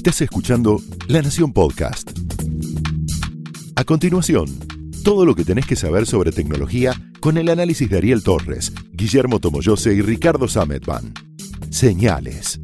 [0.00, 2.10] Estás escuchando La Nación Podcast.
[3.76, 4.46] A continuación,
[5.04, 9.40] todo lo que tenés que saber sobre tecnología con el análisis de Ariel Torres, Guillermo
[9.40, 11.12] Tomoyose y Ricardo Sametban.
[11.68, 12.62] Señales.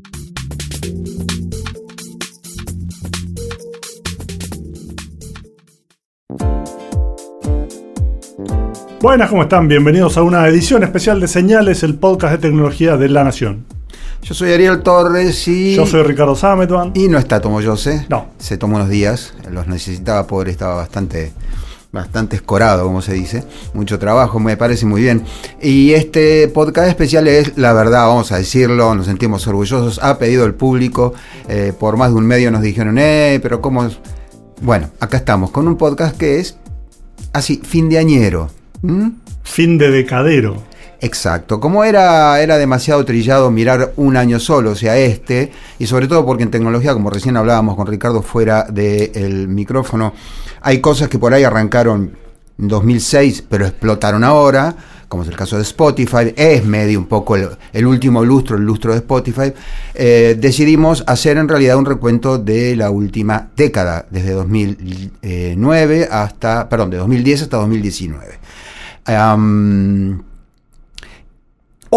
[9.03, 9.69] Buenas, ¿cómo están?
[9.69, 13.76] Bienvenidos a una edición especial de Señales, el podcast de tecnología de La Nación.
[14.27, 15.77] Yo soy Ariel Torres y.
[15.77, 16.91] Yo soy Ricardo Sametban.
[16.97, 18.07] Y no está Tomoyose.
[18.09, 18.27] No.
[18.39, 21.33] Se tomó unos días, los necesitaba, pobre, estaba bastante
[21.93, 23.45] bastante escorado, como se dice.
[23.73, 25.23] Mucho trabajo, me parece muy bien.
[25.63, 30.01] Y este podcast especial es, la verdad, vamos a decirlo, nos sentimos orgullosos.
[30.03, 31.15] Ha pedido el público,
[31.49, 33.89] eh, por más de un medio nos dijeron, eh, pero ¿cómo?
[34.61, 36.57] Bueno, acá estamos con un podcast que es
[37.33, 38.51] así, fin de añero.
[38.83, 39.11] ¿Mm?
[39.45, 40.65] Fin de decadero.
[41.01, 46.09] Exacto, como era, era demasiado trillado mirar un año solo, o sea, este, y sobre
[46.09, 50.15] todo porque en tecnología, como recién hablábamos con Ricardo fuera del micrófono,
[50.63, 52.17] hay cosas que por ahí arrancaron
[52.59, 54.75] en 2006, pero explotaron ahora,
[55.09, 58.93] como es el caso de Spotify, es medio un poco el, último lustro, el lustro
[58.93, 59.53] de Spotify,
[59.95, 66.91] eh, decidimos hacer en realidad un recuento de la última década, desde 2009 hasta, perdón,
[66.91, 68.39] de 2010 hasta 2019.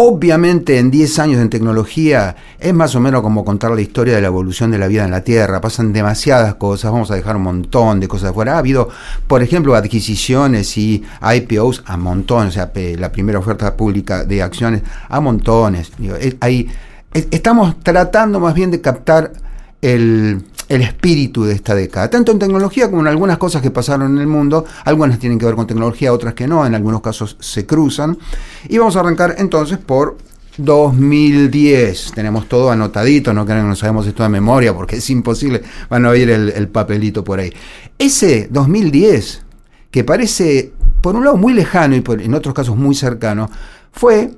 [0.02, 4.22] Obviamente en 10 años en tecnología es más o menos como contar la historia de
[4.22, 5.60] la evolución de la vida en la Tierra.
[5.60, 8.54] Pasan demasiadas cosas, vamos a dejar un montón de cosas afuera.
[8.54, 8.88] Ha habido,
[9.26, 14.80] por ejemplo, adquisiciones y IPOs a montones, o sea, la primera oferta pública de acciones
[15.06, 15.92] a montones.
[17.12, 19.32] estamos tratando más bien de captar
[19.82, 24.12] el, el espíritu de esta década, tanto en tecnología como en algunas cosas que pasaron
[24.12, 27.36] en el mundo, algunas tienen que ver con tecnología, otras que no, en algunos casos
[27.40, 28.16] se cruzan.
[28.68, 30.16] Y vamos a arrancar entonces por
[30.58, 32.12] 2010.
[32.14, 36.10] Tenemos todo anotadito, no crean que sabemos esto de memoria porque es imposible, van a
[36.10, 37.52] oír el, el papelito por ahí.
[37.98, 39.42] Ese 2010,
[39.90, 43.50] que parece por un lado muy lejano y por, en otros casos muy cercano,
[43.90, 44.30] fue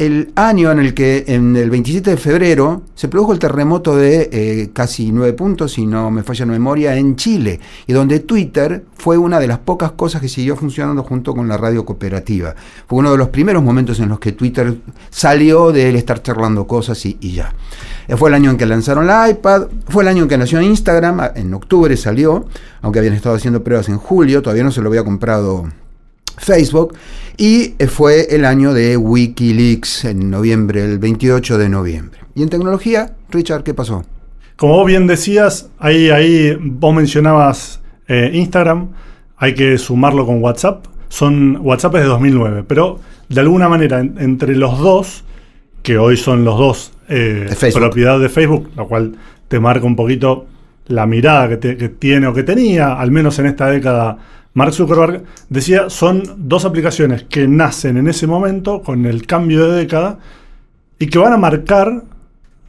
[0.00, 4.30] el año en el que, en el 27 de febrero, se produjo el terremoto de
[4.32, 8.82] eh, casi 9 puntos, si no me falla la memoria, en Chile, y donde Twitter
[8.96, 12.54] fue una de las pocas cosas que siguió funcionando junto con la radio cooperativa.
[12.88, 14.74] Fue uno de los primeros momentos en los que Twitter
[15.10, 17.52] salió de él estar charlando cosas y, ya.
[18.08, 20.62] Eh, fue el año en que lanzaron la iPad, fue el año en que nació
[20.62, 22.46] Instagram, en octubre salió,
[22.80, 25.68] aunque habían estado haciendo pruebas en julio, todavía no se lo había comprado
[26.38, 26.94] Facebook
[27.36, 32.20] y eh, fue el año de Wikileaks en noviembre, el 28 de noviembre.
[32.34, 34.04] Y en tecnología, Richard, ¿qué pasó?
[34.56, 38.90] Como vos bien decías, ahí, ahí vos mencionabas eh, Instagram,
[39.38, 40.84] hay que sumarlo con WhatsApp.
[41.08, 45.24] Son WhatsApp es de 2009, pero de alguna manera entre los dos,
[45.82, 49.16] que hoy son los dos eh, propiedad de Facebook, lo cual
[49.48, 50.46] te marca un poquito
[50.88, 54.18] la mirada que, que tiene o que tenía, al menos en esta década
[54.54, 59.78] Mark Zuckerberg decía, son dos aplicaciones que nacen en ese momento con el cambio de
[59.78, 60.18] década
[60.98, 62.02] y que van a marcar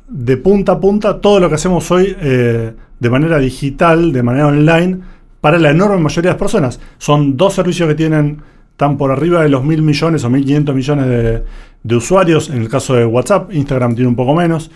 [0.07, 4.47] de punta a punta todo lo que hacemos hoy eh, de manera digital, de manera
[4.47, 4.99] online,
[5.39, 6.79] para la enorme mayoría de las personas.
[6.99, 10.75] Son dos servicios que tienen, están por arriba de los mil millones o mil quinientos
[10.75, 11.43] millones
[11.83, 12.49] de, usuarios.
[12.49, 14.69] En el caso de WhatsApp, Instagram tiene un poco menos.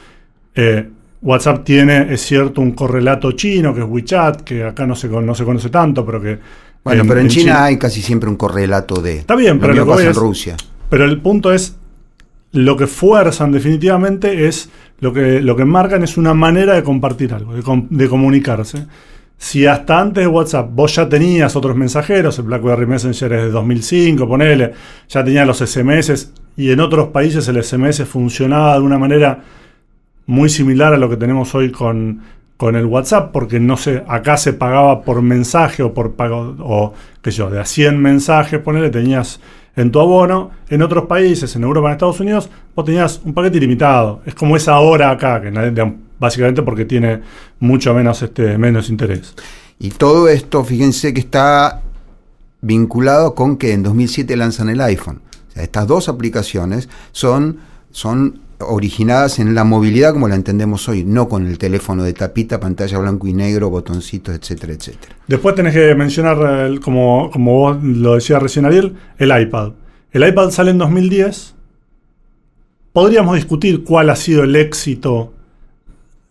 [0.55, 0.89] Eh,
[1.21, 5.35] WhatsApp tiene, es cierto, un correlato chino, que es WeChat, que acá no se, no
[5.35, 6.39] se conoce tanto, pero que
[6.85, 9.17] bueno, pero en, China, hay casi siempre un correlato de.
[9.17, 10.55] Está bien, pero lo, que en Rusia.
[10.87, 11.75] Pero el punto es
[12.51, 14.69] lo que fuerzan definitivamente es
[14.99, 18.85] lo que lo que marcan es una manera de compartir algo, de, comunicarse.
[19.35, 23.49] Si hasta antes de WhatsApp vos ya tenías otros mensajeros, el BlackBerry Messenger es de
[23.49, 24.73] 2005, ponele,
[25.09, 29.43] ya tenías los SMS y en otros países el SMS funcionaba de una manera
[30.27, 32.21] muy similar a lo que tenemos hoy con,
[32.57, 36.93] con el WhatsApp, porque no sé, acá se pagaba por mensaje o por pago, o
[37.21, 39.39] qué sé yo, de a 100 mensajes, ponele, tenías
[39.75, 40.51] en tu abono.
[40.69, 44.21] En otros países, en Europa, en Estados Unidos, vos tenías un paquete ilimitado.
[44.25, 45.51] Es como es ahora acá, que
[46.17, 47.21] básicamente porque tiene
[47.59, 49.35] mucho menos, este, menos interés.
[49.77, 51.81] Y todo esto, fíjense que está
[52.61, 55.21] vinculado con que en 2007 lanzan el iPhone.
[55.49, 57.59] O sea, estas dos aplicaciones son,
[57.91, 62.59] son originadas en la movilidad como la entendemos hoy, no con el teléfono de tapita,
[62.59, 65.15] pantalla blanco y negro, botoncitos, etcétera, etcétera.
[65.27, 69.73] Después tenés que mencionar, como, como vos lo decía recién Ariel, el iPad.
[70.11, 71.55] El iPad sale en 2010.
[72.93, 75.33] Podríamos discutir cuál ha sido el éxito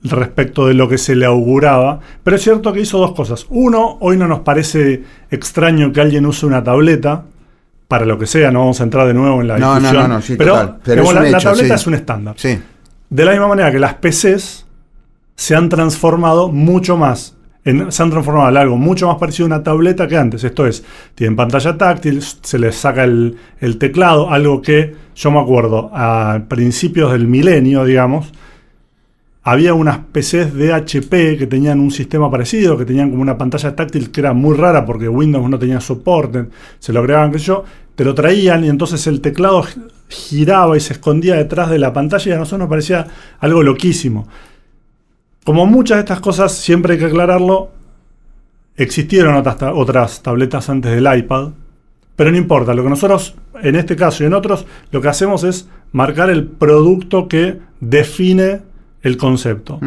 [0.02, 3.46] respecto de lo que se le auguraba, pero es cierto que hizo dos cosas.
[3.48, 7.24] Uno, hoy no nos parece extraño que alguien use una tableta,
[7.88, 10.02] para lo que sea, no vamos a entrar de nuevo en la no, discusión.
[10.02, 12.34] No, no, no, sí, pero, la, tableta es un estándar.
[12.38, 12.58] Sí.
[13.10, 14.66] De la misma manera que las PCs
[15.36, 17.36] se han transformado mucho más.
[17.66, 20.44] en- se han transformado en algo mucho más parecido a una tableta que antes.
[20.44, 20.84] Esto es,
[21.14, 26.42] tienen pantalla táctil, se les saca el, el teclado, algo que yo me acuerdo a
[26.48, 28.32] principios del milenio, digamos,
[29.46, 33.76] había unas PCs de HP que tenían un sistema parecido, que tenían como una pantalla
[33.76, 36.46] táctil que era muy rara porque Windows no tenía soporte,
[36.78, 37.64] se lo agregaban, sé yo,
[37.94, 41.92] te lo traían y entonces el teclado gi- giraba y se escondía detrás de la
[41.92, 43.06] pantalla y a nosotros nos parecía
[43.38, 44.26] algo loquísimo.
[45.44, 47.70] Como muchas de estas cosas, siempre hay que aclararlo,
[48.76, 51.50] existieron otras, otras tabletas antes del iPad,
[52.16, 55.44] pero no importa, lo que nosotros, en este caso y en otros, lo que hacemos
[55.44, 58.60] es marcar el producto que define
[59.04, 59.78] el concepto.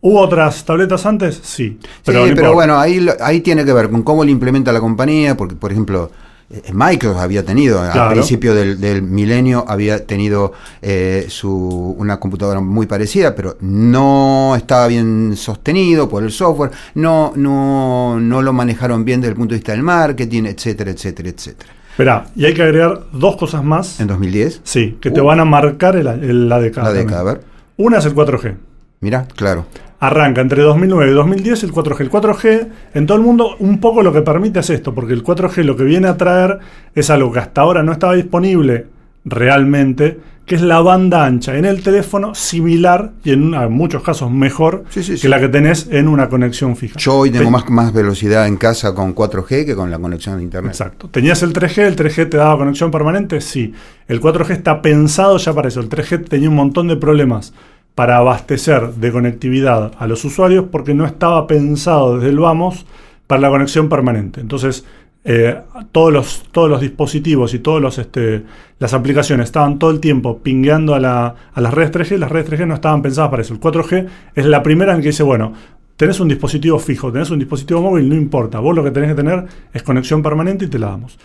[0.00, 1.40] ¿Hubo otras tabletas antes?
[1.42, 1.78] Sí.
[2.04, 4.80] Pero, no sí, pero bueno, ahí, ahí tiene que ver con cómo lo implementa la
[4.80, 6.10] compañía, porque por ejemplo,
[6.50, 10.52] eh, Microsoft había tenido, al principio del, del milenio, había tenido
[10.82, 17.32] eh, su, una computadora muy parecida, pero no estaba bien sostenido por el software, no,
[17.36, 21.72] no, no lo manejaron bien desde el punto de vista del marketing, etcétera, etcétera, etcétera.
[21.90, 24.00] Esperá, y hay que agregar dos cosas más.
[24.00, 25.26] En 2010, Sí, que te Uh.
[25.26, 26.88] van a marcar el- el- la década.
[26.88, 27.51] la década, a ver,
[27.82, 28.54] Una es el 4G.
[29.00, 29.66] mira, claro.
[29.98, 32.00] Arranca entre 2009 y 2010 el 4G.
[32.02, 35.24] El 4G en todo el mundo un poco lo que permite es esto, porque el
[35.24, 36.60] 4G lo que viene a traer
[36.94, 38.86] es algo que hasta ahora no estaba disponible
[39.24, 44.84] realmente, que es la banda ancha en el teléfono similar y en, muchos casos mejor
[44.90, 46.98] Sí, sí, que la que tenés en una conexión fija.
[46.98, 50.38] Yo hoy tengo Te- más, más velocidad en casa con 4G que con la conexión
[50.38, 50.72] de internet.
[50.72, 51.08] Exacto.
[51.08, 51.78] ¿Tenías el 3G?
[51.86, 53.40] ¿El 3G te daba conexión permanente?
[53.40, 53.72] Sí.
[54.08, 55.80] El 4G está pensado ya para eso.
[55.80, 57.52] El 3G tenía un montón de problemas
[57.94, 62.86] para abastecer de conectividad a los usuarios porque no estaba pensado desde el vamos
[63.26, 64.40] para la conexión permanente.
[64.40, 64.84] Entonces,
[65.24, 65.60] eh,
[65.92, 68.42] todos, los, todos los dispositivos y todas este,
[68.78, 72.18] las aplicaciones estaban todo el tiempo pingueando a, la- a las redes 3G.
[72.18, 73.54] Las redes 3G no estaban pensadas para eso.
[73.54, 75.52] El 4G es la primera en que dice, bueno,
[75.96, 78.58] tenés un dispositivo fijo, tenés un dispositivo móvil, no importa.
[78.58, 81.18] Vos lo que tenés que tener es conexión permanente y te la damos.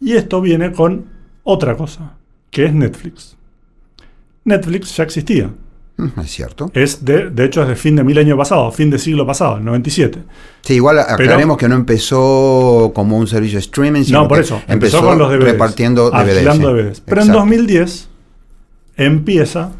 [0.00, 1.04] Y esto viene con
[1.44, 2.14] otra cosa,
[2.50, 3.36] que es Netflix.
[4.44, 5.50] Netflix ya existía.
[6.22, 6.70] Es cierto.
[6.74, 9.64] Es de, de hecho, es de fin de milenio pasado, fin de siglo pasado, el
[9.64, 10.22] 97.
[10.60, 14.42] Sí, igual aclaremos que no empezó como un servicio de streaming, sino No, por que
[14.44, 14.60] eso.
[14.68, 15.44] Empezó, con los DVDs.
[15.44, 16.58] repartiendo DVDs.
[16.60, 17.00] DVDs.
[17.00, 17.32] Pero en Exacto.
[17.40, 18.08] 2010
[18.96, 19.72] empieza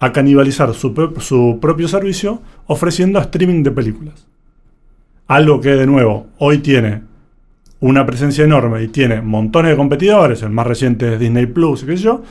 [0.00, 4.26] a canibalizar su, su propio servicio ofreciendo streaming de películas.
[5.26, 7.02] Algo que, de nuevo, hoy tiene
[7.80, 10.42] una presencia enorme y tiene montones de competidores.
[10.42, 12.22] El más reciente es Disney Plus, qué sé yo.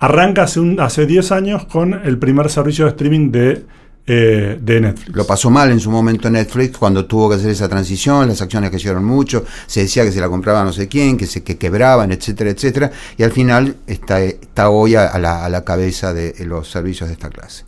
[0.00, 3.64] Arranca hace, un- hace 10 años con el primer servicio de streaming de,
[4.06, 5.14] eh, de Netflix.
[5.14, 8.70] Lo pasó mal en su momento Netflix cuando tuvo que hacer esa transición, las acciones
[8.70, 12.10] crecieron mucho, se decía que se la compraba no sé quién, que se que quebraban,
[12.12, 16.34] etcétera, etcétera, y al final está, está hoy a, a la, a la cabeza de
[16.46, 17.64] los servicios de esta clase.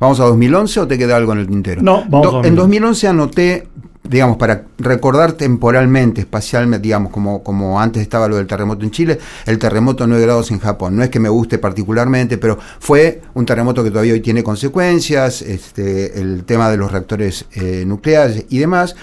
[0.00, 1.80] ¿Vamos a 2011 o te queda algo en el tintero?
[1.82, 2.56] No, vamos a Do- En 2011.
[2.56, 3.68] 2011 anoté,
[4.08, 9.18] digamos, para recordar temporalmente, espacialmente, digamos, como, como antes estaba lo del terremoto en Chile,
[9.46, 10.96] el terremoto 9 grados en Japón.
[10.96, 15.42] No es que me guste particularmente, pero fue un terremoto que todavía hoy tiene consecuencias,
[15.42, 18.96] este, el tema de los reactores eh, nucleares y demás.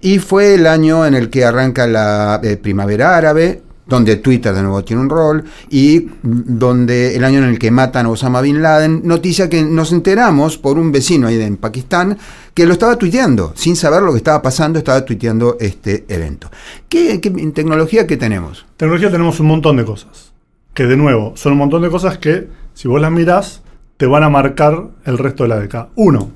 [0.00, 4.62] Y fue el año en el que arranca la eh, primavera árabe, donde Twitter de
[4.62, 8.62] nuevo tiene un rol, y donde el año en el que matan a Osama Bin
[8.62, 12.18] Laden, noticia que nos enteramos por un vecino ahí en Pakistán,
[12.54, 16.50] que lo estaba tuiteando, sin saber lo que estaba pasando, estaba tuiteando este evento.
[16.88, 17.18] ¿Qué,
[17.54, 18.66] tecnología que tenemos?
[18.76, 20.32] tecnología tenemos un montón de cosas.
[20.74, 23.62] Que de nuevo, son un montón de cosas que, si vos las mirás,
[23.96, 25.88] te van a marcar el resto de la década.
[25.96, 26.30] Uno,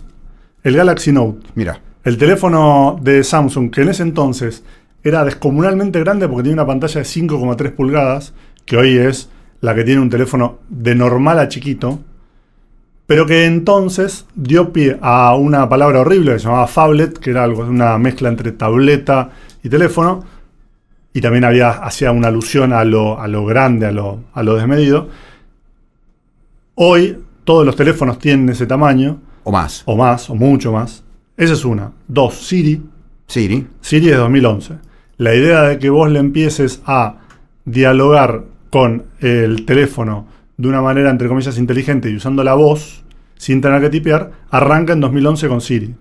[0.65, 1.47] el Galaxy Note.
[1.55, 4.65] Mira, El teléfono de Samsung, que en ese entonces
[5.05, 9.31] era descomunalmente grande porque tenía una pantalla de 5,3 pulgadas, que hoy es
[9.61, 12.01] la que tiene un teléfono de normal a chiquito,
[13.07, 17.45] pero que entonces dio pie a una palabra horrible que se llamaba phablet, que era
[17.45, 19.31] algo, una mezcla entre tableta
[19.63, 20.25] y teléfono,
[21.13, 24.55] y también había, hacía una alusión a lo, a lo grande, a lo, a lo
[24.55, 25.09] desmedido.
[26.75, 29.83] Hoy todos los teléfonos tienen ese tamaño, o más.
[29.85, 31.05] o más, o mucho más.
[31.37, 31.93] Esa es una.
[32.09, 32.83] Dos, Siri.
[33.27, 34.92] Siri, Siri es de 2011.
[35.23, 37.19] La idea de que vos le empieces a
[37.65, 40.27] dialogar con el teléfono
[40.57, 43.05] de una manera, entre comillas, inteligente y usando la voz,
[43.37, 45.95] sin tener que tipear, arranca en 2011 con Siri.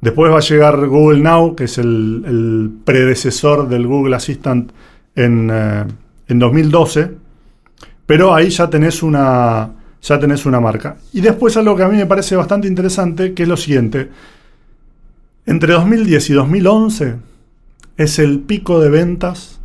[0.00, 4.72] Después va a llegar Google Now, que es el, predecesor del Google Assistant
[5.14, 5.84] en, eh,
[6.26, 7.12] en 2012.
[8.06, 9.70] Pero ahí ya tenés una.
[10.02, 10.96] Ya tenés una marca.
[11.12, 14.08] Y después algo que a mí me parece bastante interesante, que es lo siguiente.
[15.46, 17.33] Entre 2010 y 2011
[17.96, 19.60] es el pico de ventas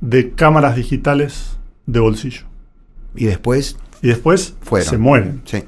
[0.00, 2.42] de cámaras digitales de bolsillo.
[3.14, 4.88] y después Y después Fueron.
[4.88, 5.42] se mueren.
[5.44, 5.64] Sí.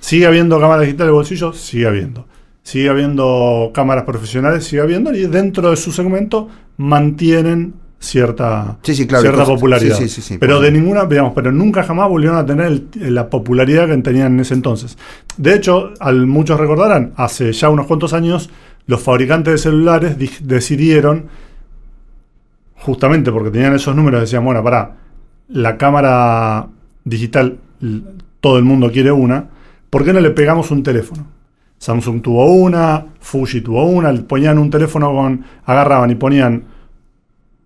[0.00, 2.26] Sigue habiendo cámaras digitales de bolsillo, sigue habiendo.
[2.62, 9.06] Sigue habiendo cámaras profesionales, sigue habiendo, y dentro de su segmento mantienen cierta, Sí, sí,
[9.06, 9.96] claro, cierta cosas- popularidad.
[9.96, 13.14] sí, sí, sí, sí, pero de ninguna, digamos, pero nunca jamás volvieron a tener el-
[13.14, 14.96] la popularidad que tenían en ese entonces.
[15.36, 18.50] De hecho, al, muchos recordarán, hace ya unos cuantos años,
[18.88, 21.26] los fabricantes de celulares di- decidieron,
[22.76, 24.96] justamente porque tenían esos números, decían, bueno, pará,
[25.48, 26.66] la cámara
[27.04, 27.58] digital,
[28.40, 29.46] todo el mundo quiere una,
[29.90, 31.26] ¿por qué no le pegamos un teléfono?
[31.78, 36.64] Samsung tuvo una, Fuji tuvo una, ponían un teléfono con, agarraban y ponían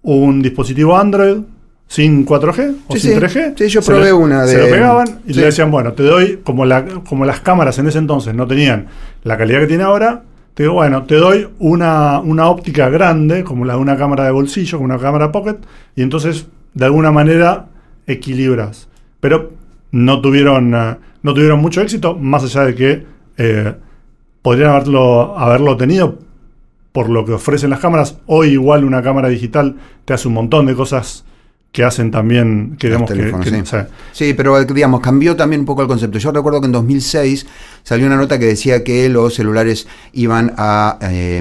[0.02, 1.38] un dispositivo Android
[1.86, 3.16] sin 4G o Sí, sin sí.
[3.20, 3.54] 3G.
[3.56, 5.40] Sí, yo se probé le- una Se de- lo pegaban y sí.
[5.40, 8.86] le decían, bueno, te doy, como, la, como las cámaras en ese entonces no tenían
[9.24, 10.22] la calidad que tiene ahora,
[10.54, 14.32] te digo, bueno, te doy una, una óptica grande, como la de una cámara de
[14.32, 15.58] bolsillo, como una cámara pocket,
[15.96, 17.66] y entonces de alguna manera
[18.06, 18.88] equilibras.
[19.20, 19.52] Pero
[19.92, 23.06] no tuvieron, eh, no tuvieron mucho éxito, más allá de que
[23.38, 23.74] eh,
[24.42, 26.18] podrían haberlo, haberlo tenido
[26.92, 28.18] por lo que ofrecen las cámaras.
[28.26, 31.24] Hoy igual una cámara digital te hace un montón de cosas
[31.72, 34.34] que hacen también, que digamos que, teléfonos, que- sí.
[34.34, 36.18] pero digamos, cambió también un poco el concepto.
[36.18, 37.46] Yo recuerdo que en 2006
[37.82, 41.38] salió una nota que decía que los celulares iban a eh,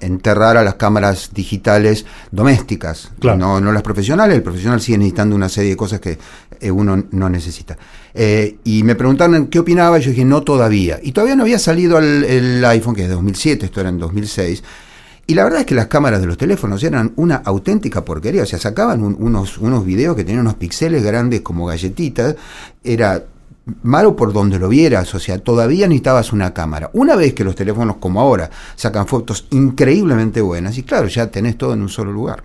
[0.00, 3.38] enterrar a las cámaras digitales domésticas, Claro.
[3.38, 4.36] no, no las profesionales.
[4.36, 6.18] El profesional sigue necesitando una serie de cosas que
[6.60, 7.78] eh, uno no necesita.
[8.12, 10.98] Eh, y me preguntaron qué opinaba, y yo dije, no todavía.
[11.02, 13.98] Y todavía no había salido el, el iPhone, que es de 2007, esto era en
[13.98, 14.62] 2006.
[15.26, 18.42] Y la verdad es que las cámaras de los teléfonos eran una auténtica porquería.
[18.42, 22.34] O sea, sacaban un- unos, unos videos que tenían unos píxeles grandes como galletitas.
[22.82, 23.24] Era
[23.84, 25.14] malo por donde lo vieras.
[25.14, 26.90] O sea, todavía necesitabas una cámara.
[26.92, 31.56] Una vez que los teléfonos, como ahora, sacan fotos increíblemente buenas, y claro, ya tenés
[31.56, 32.42] todo en un solo lugar.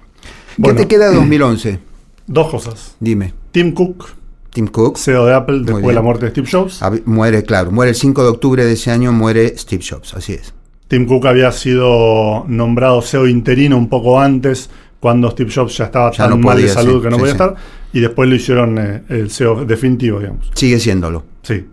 [0.57, 0.77] Bueno.
[0.77, 1.79] ¿Qué te queda de 2011?
[2.27, 2.96] dos cosas.
[3.00, 3.34] Dime.
[3.51, 4.05] Tim Cook,
[4.53, 6.79] Tim Cook CEO de Apple después de la muerte de Steve Jobs.
[7.05, 10.13] muere, claro, muere el 5 de octubre de ese año, muere Steve Jobs.
[10.13, 10.53] Así es.
[10.88, 16.12] Tim Cook había sido nombrado CEO interino un poco antes, cuando Steve Jobs ya estaba
[16.12, 17.41] Ya tan no mal de salud sí, que no sí, podía sí.
[17.41, 17.56] estar,
[17.94, 20.51] y después lo hicieron eh, el CEO definitivo, digamos.
[20.53, 21.24] Sigue siéndolo.
[21.44, 21.65] Sí.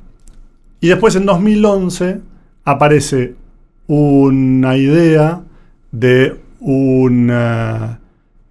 [0.80, 2.20] Y después en 2011
[2.64, 3.34] aparece
[3.86, 5.42] una idea
[5.92, 7.96] de un eh,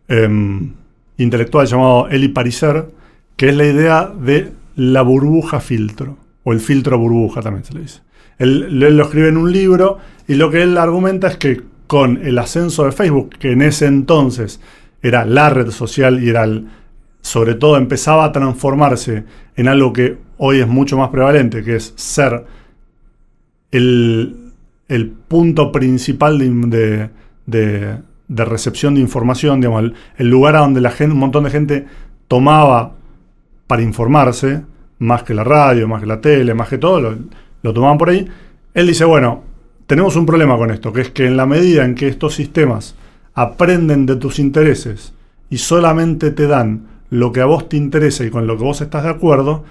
[0.08, 0.74] em,
[1.18, 2.88] intelectual llamado Eli Pariser,
[3.36, 7.82] que es la idea de la burbuja filtro, o el filtro burbuja también se le
[7.82, 8.02] dice.
[8.40, 12.18] Él, él lo escribe en un libro y lo que él argumenta es que con
[12.26, 14.60] el ascenso de Facebook, que en ese entonces
[15.02, 16.68] era la red social y era el-
[17.22, 19.24] sobre todo empezaba a transformarse
[19.56, 22.46] en algo que hoy es mucho más prevalente, que es ser
[23.72, 24.52] el,
[25.28, 27.10] punto principal de,
[27.46, 31.44] de- de- recepción de información, digamos, el, el lugar a donde la gente, un montón
[31.46, 31.86] de gente
[32.28, 32.94] tomaba
[33.68, 34.62] para informarse,
[35.00, 37.16] más que la radio, más que la tele, más que todo, lo,
[37.62, 38.28] lo tomaban por ahí.
[38.74, 39.44] Él dice, bueno,
[39.88, 42.96] tenemos un problema con esto, que es que en la medida en que estos sistemas
[43.34, 45.14] aprenden de tus intereses
[45.50, 48.82] y solamente te dan lo que a vos te interesa y con lo que vos
[48.82, 49.64] estás de acuerdo,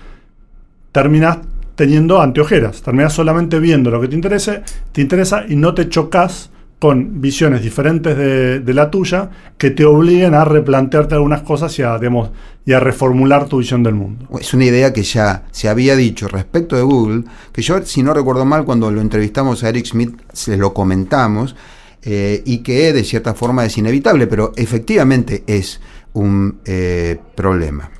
[0.92, 1.38] terminás
[1.74, 6.50] teniendo anteojeras, terminás solamente viendo lo que te interese, te interesa y no te chocas
[6.82, 11.96] con visiones diferentes de, la tuya que te obliguen a replantearte algunas cosas y a,
[11.96, 12.30] digamos,
[12.66, 14.26] y a reformular tu visión del mundo.
[14.40, 17.22] Es una idea que ya se había dicho respecto de Google,
[17.52, 21.54] que yo, si no recuerdo mal, cuando lo entrevistamos a Eric Smith, se lo comentamos,
[22.02, 25.80] eh, y que de cierta forma es inevitable, pero efectivamente es
[26.14, 27.92] un eh, problema.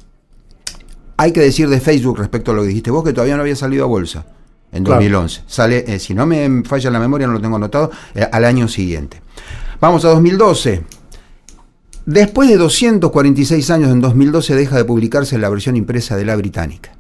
[1.19, 3.55] Hay que decir de Facebook respecto a lo que dijiste vos, que todavía no había
[3.55, 4.27] salido a bolsa
[4.73, 5.01] en Claro.
[5.01, 5.43] 2011.
[5.47, 8.67] Sale, eh, si no me falla la memoria, no lo tengo anotado, eh, al año
[8.69, 9.21] siguiente.
[9.81, 10.83] Vamos a 2012.
[12.05, 16.93] Después de 246 años, en 2012 deja de publicarse la versión impresa de la británica.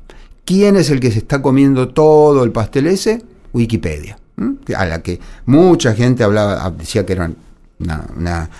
[0.44, 3.22] ¿Quién es el que se está comiendo todo el pastel ese?
[3.52, 4.56] Wikipedia, ¿m?
[4.76, 7.30] a la que mucha gente hablaba, decía que era
[7.80, 8.50] una- una-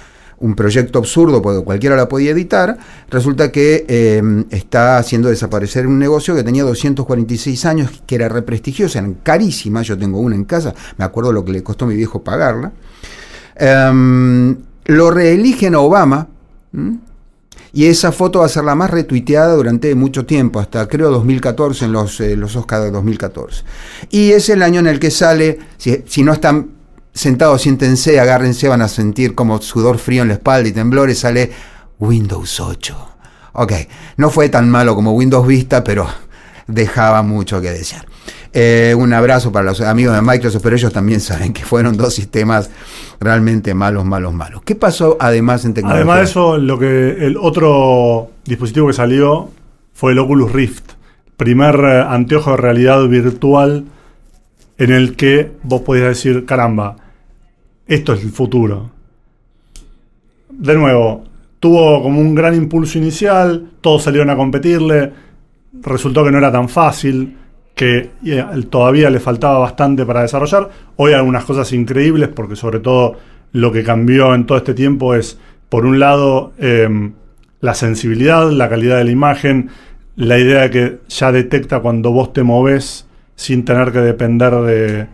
[0.42, 2.76] un proyecto absurdo porque cualquiera la podía editar.
[3.08, 8.42] Resulta que eh, está haciendo desaparecer un negocio que tenía 246 años, que era re
[8.42, 9.86] prestigiosa, eran carísimas.
[9.86, 12.72] Yo tengo una en casa, me acuerdo lo que le costó a mi viejo pagarla.
[13.56, 16.28] Em, lo reeligen a Obama.
[17.74, 21.86] Y esa foto va a ser la más retuiteada durante mucho tiempo, hasta creo 2014,
[21.86, 23.64] en los, eh, los Oscars de 2014.
[24.10, 26.81] Y es el año en el que sale, si, si no están
[27.12, 31.50] sentados, siéntense, agárrense, van a sentir como sudor frío en la espalda y temblores, sale
[31.98, 33.08] Windows 8.
[33.54, 33.72] Ok,
[34.16, 36.06] no fue tan malo como Windows Vista, pero
[36.66, 38.06] dejaba mucho que desear.
[38.54, 42.14] Eh, un abrazo para los amigos de Microsoft, pero ellos también saben que fueron dos
[42.14, 42.70] sistemas
[43.18, 44.62] realmente malos, malos, malos.
[44.62, 46.02] ¿Qué pasó además en tecnología?
[46.02, 49.50] Además de eso, lo que el otro dispositivo que salió
[49.94, 50.92] fue el Oculus Rift,
[51.38, 53.86] primer eh, anteojo de realidad virtual
[54.76, 56.96] en el que vos podías decir, caramba,
[57.94, 58.90] esto es el futuro.
[60.50, 61.24] De nuevo,
[61.60, 65.12] tuvo como un gran impulso inicial, todos salieron a competirle,
[65.80, 67.36] resultó que no era tan fácil,
[67.74, 70.70] que eh, todavía le faltaba bastante para desarrollar.
[70.96, 73.16] Hoy hay algunas cosas increíbles, porque sobre todo
[73.52, 77.12] lo que cambió en todo este tiempo es, por un lado, em,
[77.60, 79.70] la sensibilidad, la calidad de la imagen,
[80.16, 83.06] la idea de que ya detecta cuando vos te moves
[83.36, 85.06] sin tener que depender de,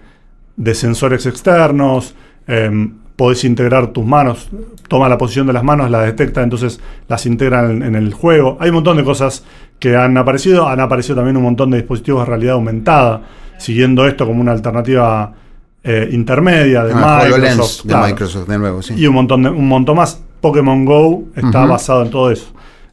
[0.56, 2.14] de sensores externos.
[2.48, 4.48] Em, podés integrar tus manos,
[4.86, 8.56] toma la posición de las manos, la detecta, entonces las integra en, el juego.
[8.60, 9.44] Hay un montón de cosas
[9.80, 13.22] que han aparecido, han aparecido también un montón de dispositivos de realidad aumentada,
[13.58, 15.34] siguiendo esto como una alternativa
[15.82, 17.84] eh, intermedia de ah, Microsoft.
[17.86, 18.94] de Microsoft, de nuevo, sí.
[18.96, 20.22] Y un montón, de, un montón más.
[20.40, 22.46] Pokémon Go está basado en todo eso.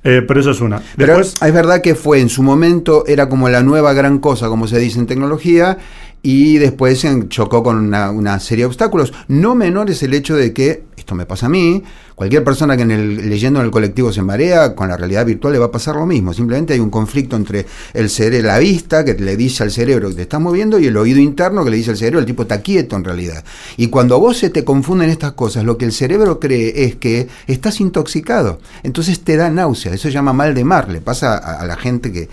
[0.03, 0.81] Eh, pero eso es una.
[0.97, 4.67] Después, es verdad que fue en su momento, era como la nueva gran cosa, como
[4.67, 5.77] se dice en tecnología,
[6.25, 9.13] y después se chocó con una, serie de obstáculos.
[9.27, 11.83] No menor es el hecho de que, esto me pasa a mí,
[12.15, 15.53] cualquier persona que en el, leyendo en el colectivo se marea, con la realidad virtual
[15.53, 16.33] le va a pasar lo mismo.
[16.33, 20.15] Simplemente hay un conflicto entre el cerebro, la vista, que le dice al cerebro que
[20.15, 22.59] te estás moviendo, y el oído interno que le dice al cerebro, el tipo está
[22.59, 23.43] quieto en realidad.
[23.77, 26.95] Y cuando a vos se te confunden estas cosas, lo que el cerebro cree es
[26.95, 28.59] que estás intoxicado.
[28.81, 29.93] Entonces te da náusea.
[29.93, 30.89] Eso se llama mal de mar.
[30.89, 32.29] Le pasa a la gente que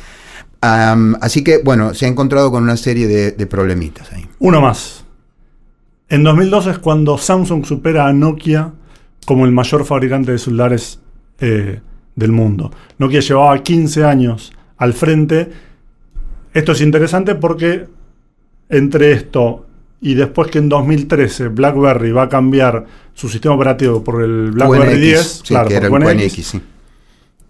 [0.62, 4.26] así que, bueno, se ha encontrado con una serie de, problemitas ahí.
[4.38, 5.04] Uno más.
[6.08, 8.72] En 2012 es cuando Samsung supera a Nokia
[9.26, 11.00] como el mayor fabricante de celulares
[11.40, 11.80] eh,
[12.14, 12.70] del mundo.
[12.98, 15.50] Nokia llevaba 15 años al frente.
[16.52, 17.86] Esto es interesante porque
[18.68, 19.66] entre esto
[20.00, 25.00] y después que en 2013 BlackBerry va a cambiar su sistema operativo por el BlackBerry
[25.00, 26.60] 10, claro, que era el sí.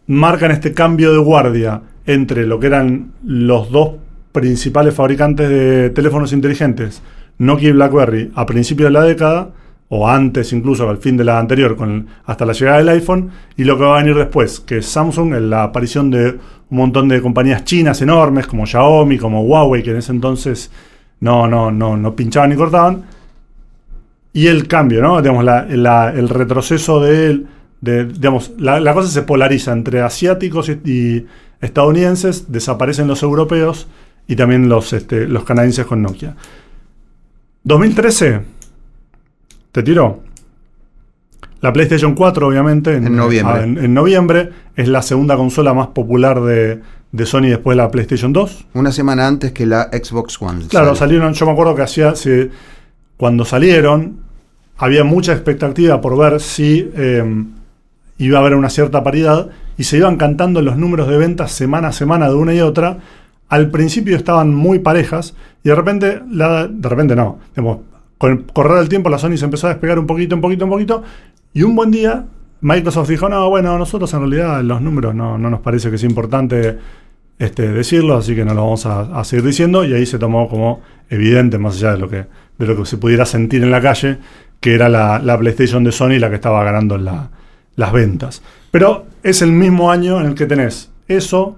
[0.06, 3.92] Marcan este cambio de guardia entre lo que eran los dos
[4.32, 7.02] principales fabricantes de teléfonos inteligentes,
[7.38, 9.50] Nokia y BlackBerry, a principios de la década,
[9.88, 11.76] o antes incluso al fin de la anterior,
[12.25, 15.34] hasta la llegada del iPhone, y lo que va a venir después, que es Samsung,
[15.34, 19.91] en la aparición de un montón de compañías chinas enormes, como Xiaomi, como Huawei, que
[19.91, 20.71] en ese entonces
[21.21, 23.02] no, no, no, no pinchaban ni cortaban,
[24.32, 25.21] y el cambio, ¿no?
[25.21, 27.43] Digamos, el retroceso de,
[27.82, 31.26] de digamos, la, cosa se polariza entre asiáticos y
[31.60, 33.88] estadounidenses, desaparecen los europeos
[34.26, 36.36] y también los, este, los canadienses con Nokia.
[37.64, 38.40] 2013,
[39.73, 40.23] te tiró.
[41.60, 43.54] La PlayStation 4, obviamente, en, noviembre.
[43.54, 46.80] Ah, en, noviembre, es la segunda consola más popular de,
[47.25, 48.66] Sony después de la PlayStation 2.
[48.75, 50.66] Una semana antes que la Xbox One.
[50.68, 52.14] Claro, salieron, yo me acuerdo que hacía,
[53.16, 54.21] cuando salieron,
[54.76, 57.45] había mucha expectativa por ver si eh,
[58.18, 61.88] iba a haber una cierta paridad y se iban cantando los números de ventas semana
[61.88, 62.98] a semana de una y otra.
[63.48, 67.38] Al principio estaban muy parejas y de repente, la, de repente no,
[68.18, 70.64] con el correr del tiempo la Sony se empezó a despegar un poquito, un poquito,
[70.64, 71.02] un poquito
[71.52, 72.25] y un buen día
[72.62, 76.78] Microsoft dijo, no, bueno, nosotros en realidad los números no, nos parece que sea importante
[77.36, 80.80] este, decirlo, así que no lo vamos a, seguir diciendo y ahí se tomó como
[81.10, 82.26] evidente, más allá de lo que,
[82.58, 84.18] de lo que se pudiera sentir en la calle,
[84.60, 86.94] que era la, PlayStation de Sony la que estaba ganando
[87.76, 88.43] las ventas.
[88.71, 91.56] Pero es el mismo año en el que tenés eso,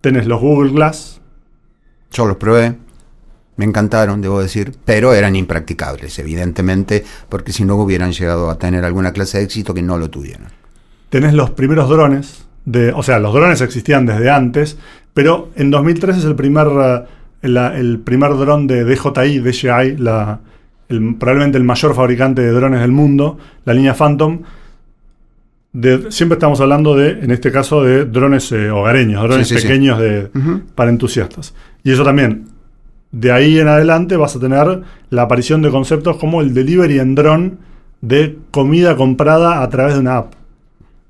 [0.00, 1.20] tenés los Google Glass.
[2.10, 2.76] Yo los probé,
[3.56, 8.84] me encantaron, debo decir, pero eran impracticables, evidentemente, porque si no hubieran llegado a tener
[8.84, 10.46] alguna clase de éxito que no lo tuvieron.
[11.10, 14.78] Tenés los primeros drones, de, o sea, los drones existían desde antes,
[15.12, 16.68] pero en 2013 es el primer,
[17.42, 20.38] eh, el primer dron de DJI, DJI, la,
[21.18, 24.42] probablemente el mayor fabricante de drones del mundo, la línea Phantom,
[26.10, 30.30] siempre estamos hablando de, en este caso, de drones eh, hogareños, drones pequeños De,
[30.74, 31.54] para entusiastas.
[31.84, 32.46] Y eso también,
[33.12, 37.14] de ahí en adelante vas a tener la aparición de conceptos como el delivery en
[37.14, 37.58] dron
[38.00, 40.34] de comida comprada a través de una app.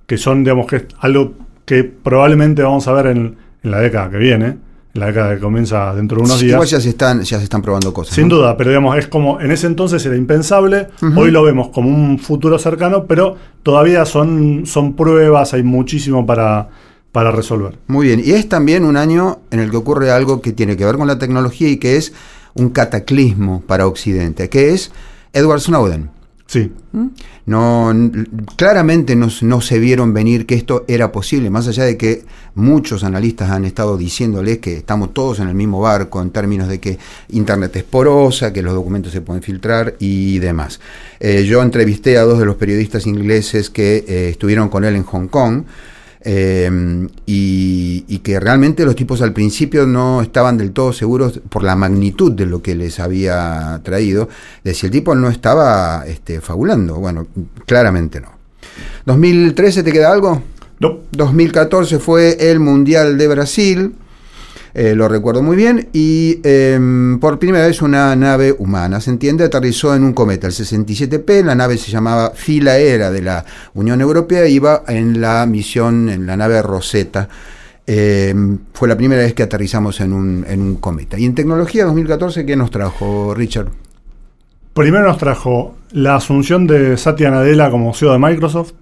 [0.07, 4.68] Que son, digamos, que algo que probablemente vamos a ver en la década que viene
[4.99, 6.53] la década que comienza dentro de unos días.
[6.53, 8.15] Igual ya se están, ya se están probando cosas.
[8.15, 11.89] Sin duda, pero digamos, es como en ese entonces era impensable, hoy lo vemos como
[11.89, 16.69] un futuro cercano, pero todavía son, son pruebas, hay muchísimo para,
[17.13, 17.79] para resolver.
[17.87, 20.85] Muy bien, y es también un año en el que ocurre algo que tiene que
[20.85, 22.13] ver con la tecnología y que es
[22.55, 24.93] un cataclismo para Occidente, que es
[25.33, 26.18] Edward Snowden.
[26.49, 26.73] Sí.
[26.93, 27.09] ¿Mm?
[27.45, 27.93] No,
[28.57, 33.51] claramente no, se vieron venir que esto era posible, más allá de que muchos analistas
[33.51, 37.77] han estado diciéndoles que estamos todos en el mismo barco en términos de que Internet
[37.77, 40.81] es porosa, que los documentos se pueden filtrar y demás.
[41.21, 45.03] Eh, yo entrevisté a dos de los periodistas ingleses que eh, estuvieron con él en
[45.03, 45.65] Hong Kong.
[46.23, 51.63] Eh, y, y que realmente los tipos al principio no estaban del todo seguros por
[51.63, 54.29] la magnitud de lo que les había traído,
[54.65, 56.97] de si el tipo no estaba este, fabulando.
[56.97, 57.27] Bueno,
[57.67, 58.29] claramente no.
[59.07, 60.43] ¿2013 te queda algo?
[60.81, 60.99] No.
[61.13, 63.95] 2014 fue el Mundial de Brasil,
[64.75, 66.79] eh, lo recuerdo muy bien, y eh,
[67.21, 71.55] por primera vez una nave humana, se entiende, aterrizó en un cometa, el 67P, la
[71.55, 76.63] nave se llamaba Filaera de la Unión Europea, iba en la misión, en la nave
[76.63, 77.29] Rosetta.
[77.91, 78.35] Eh,
[78.75, 81.19] fue la primera vez que aterrizamos en un, en un cometa.
[81.19, 83.69] Y en tecnología 2014, ¿qué nos trajo, Richard?
[84.75, 88.75] Primero nos trajo la asunción de Satya Nadella como CEO de Microsoft.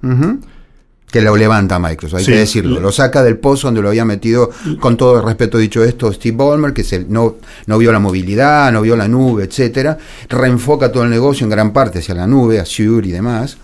[1.11, 2.33] Que lo levanta Microsoft, hay Sí.
[2.33, 2.81] que decirlo.
[2.81, 6.37] Lo saca del pozo donde lo había metido, con todo el respeto dicho esto, Steve
[6.37, 9.97] Ballmer, que se, no, no vio la movilidad, no vio la nube, etcétera.
[10.29, 13.57] Reenfoca todo el negocio en gran parte hacia la nube, Azure y demás.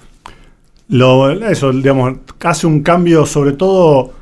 [0.89, 4.13] Lo, eso, digamos, hace un cambio, sobre todo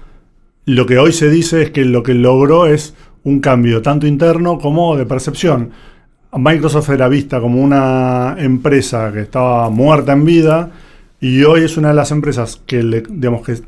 [0.67, 4.59] lo que hoy se dice es que lo que logró es un cambio tanto interno
[4.59, 5.71] como de percepción.
[6.33, 10.71] Microsoft era vista como una empresa que estaba muerta en vida
[11.21, 13.61] y hoy es una de las empresas que, le- digamos, que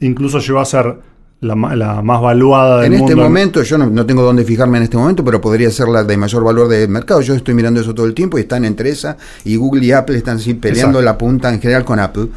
[0.00, 0.96] incluso llegó a ser
[1.40, 3.22] la, la más valuada del En este mundo.
[3.24, 6.16] momento, yo no, no tengo dónde fijarme en este momento, pero podría ser la de
[6.16, 7.20] mayor valor de mercado.
[7.20, 10.16] Yo estoy mirando eso todo el tiempo y están entre esa y Google y Apple
[10.16, 11.04] están así peleando Exacto.
[11.04, 12.28] la punta en general con Apple.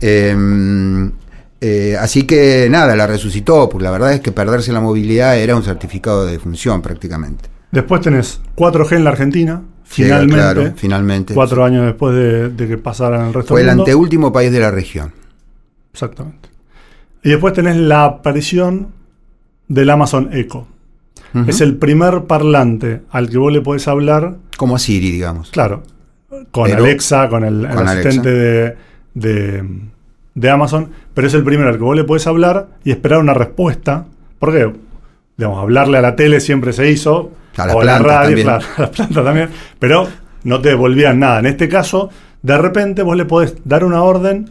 [0.00, 1.10] Eh,
[1.60, 5.54] eh, así que nada, la resucitó, porque la verdad es que perderse la movilidad era
[5.56, 7.48] un certificado de función prácticamente.
[7.70, 9.62] Después tenés 4G en la Argentina,
[9.96, 11.34] Llega, finalmente, claro, finalmente.
[11.34, 13.90] cuatro años después de, de que pasaran el resto Fue el del mundo.
[13.90, 15.12] anteúltimo país de la región.
[15.92, 16.48] Exactamente.
[17.22, 18.88] Y después tenés la aparición
[19.68, 20.66] del Amazon Echo.
[21.46, 25.50] Es el primer parlante al que vos le podés hablar, Como a Siri, digamos.
[25.50, 25.82] claro,
[26.50, 28.76] con Pero- Alexa, con el, el asistente de,
[29.14, 29.64] de-
[30.34, 33.32] de Amazon, pero es el primero al que vos le podés hablar y esperar una
[33.34, 34.06] respuesta.
[34.38, 34.72] Porque,
[35.38, 38.80] digamos, hablarle a la tele siempre se hizo, A las o la radio, claro, a
[38.82, 40.08] las plantas también, pero
[40.44, 41.40] no te devolvían nada.
[41.40, 42.10] En este caso,
[42.42, 44.50] de repente vos le podés dar una orden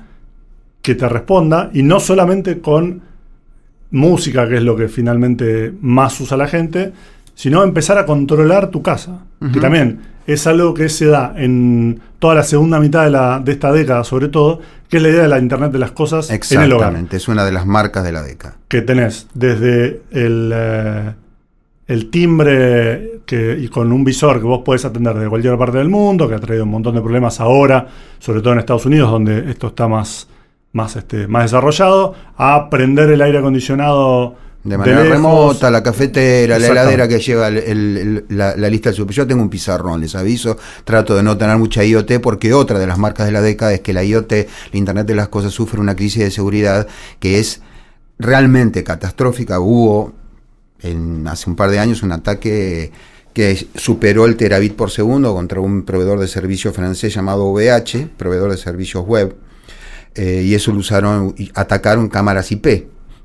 [0.81, 3.01] que te responda y no solamente con
[3.91, 6.93] música, que es lo que finalmente más usa la gente,
[7.35, 9.59] sino empezar a controlar tu casa, que Ujú.
[9.59, 13.71] también es algo que se da en toda la segunda mitad de, la, de esta
[13.71, 16.73] década, sobre todo, que es la idea de la Internet de las cosas en el
[16.73, 16.89] hogar.
[16.89, 18.55] Exactamente, es una de las marcas de la década.
[18.67, 21.11] Que tenés desde el, eh,
[21.91, 25.89] el timbre que, y con un visor que vos podés atender de cualquier parte del
[25.89, 27.88] mundo, que ha traído un montón de problemas ahora,
[28.19, 30.27] sobre todo en Estados Unidos, donde esto está más,
[30.73, 36.67] más, este, más desarrollado, a prender el aire acondicionado De manera remota, la cafetera, la
[36.67, 39.15] heladera que lleva el- el- el- la, la lista del super.
[39.15, 40.56] Yo tengo un pizarrón, les aviso.
[40.86, 43.82] Trato de no tener mucha IoT porque otra de las marcas de la década es
[43.82, 44.32] que la IoT,
[44.71, 46.88] la Internet de las Cosas, sufre una crisis de seguridad
[47.19, 47.62] que es
[48.19, 49.60] realmente catastrófica.
[49.60, 50.13] Hubo
[50.83, 52.91] en, hace un par de años un ataque
[53.33, 58.51] que superó el terabit por segundo contra un proveedor de servicios francés llamado OVH, proveedor
[58.51, 59.35] de servicios web,
[60.15, 62.63] eh, y eso lo usaron, y atacaron cámaras IP,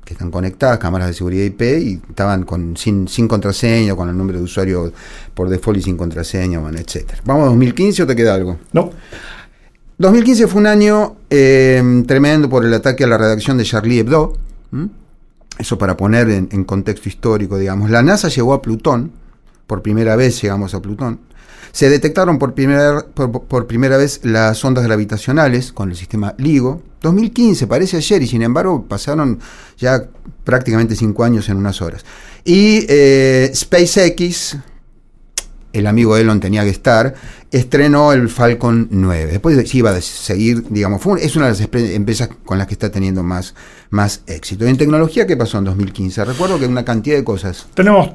[0.05, 4.17] que están conectadas, cámaras de seguridad IP, y estaban con, sin, sin contraseña, con el
[4.17, 4.93] nombre de usuario
[5.33, 7.21] por default y sin contraseña, bueno, etcétera.
[7.25, 8.57] ¿Vamos a 2015 o te queda algo?
[8.71, 8.91] No,
[9.97, 14.37] 2015 fue un año eh, tremendo por el ataque a la redacción de Charlie Hebdo.
[15.57, 17.89] Eso para poner en, contexto histórico, digamos.
[17.89, 19.11] La NASA llegó a Plutón,
[19.65, 21.19] por primera vez llegamos a Plutón.
[21.71, 26.81] Se detectaron por primera, por primera vez las ondas gravitacionales con el sistema LIGO.
[27.01, 29.39] 2015, parece ayer, y sin embargo pasaron
[29.77, 30.07] ya
[30.43, 32.05] prácticamente cinco años en unas horas.
[32.43, 34.57] Y eh, SpaceX,
[35.79, 37.13] el amigo Elon tenía que estar,
[37.51, 39.31] estrenó el Falcon 9.
[39.31, 41.61] Después sí iba a seguir, digamos, fue es una de las
[41.93, 43.55] empresas con las que está teniendo más,
[43.89, 44.65] más éxito.
[44.65, 46.25] Y en tecnología, ¿qué pasó en 2015?
[46.25, 47.67] Recuerdo que una cantidad de cosas.
[47.73, 48.11] tenemos,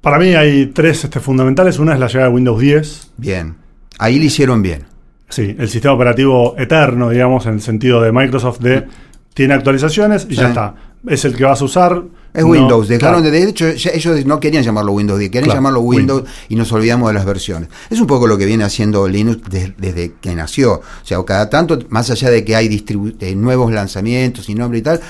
[0.00, 1.78] para mí hay tres este, fundamentales.
[1.78, 3.10] Una es la llegada de Windows 10.
[3.18, 3.54] Bien.
[3.98, 4.84] Ahí le hicieron bien.
[5.28, 8.86] Sí, el sistema operativo eterno, digamos, en el sentido de Microsoft de
[9.32, 10.40] tiene actualizaciones y Sí.
[10.40, 10.74] ya está.
[11.06, 12.02] Es el que vas a usar.
[12.32, 12.88] Es no- Windows.
[12.88, 13.32] Dejaron claro.
[13.34, 16.36] de, de hecho, ellos no querían llamarlo Windows 10, querían Claro, llamarlo Windows, Windows.
[16.48, 17.68] y nos olvidamos de las versiones.
[17.90, 20.74] Es un poco lo que viene haciendo Linux de- desde que nació.
[20.74, 22.84] O sea, cada tanto, más allá de que hay
[23.20, 25.00] eh, nuevos lanzamientos y nombre y tal,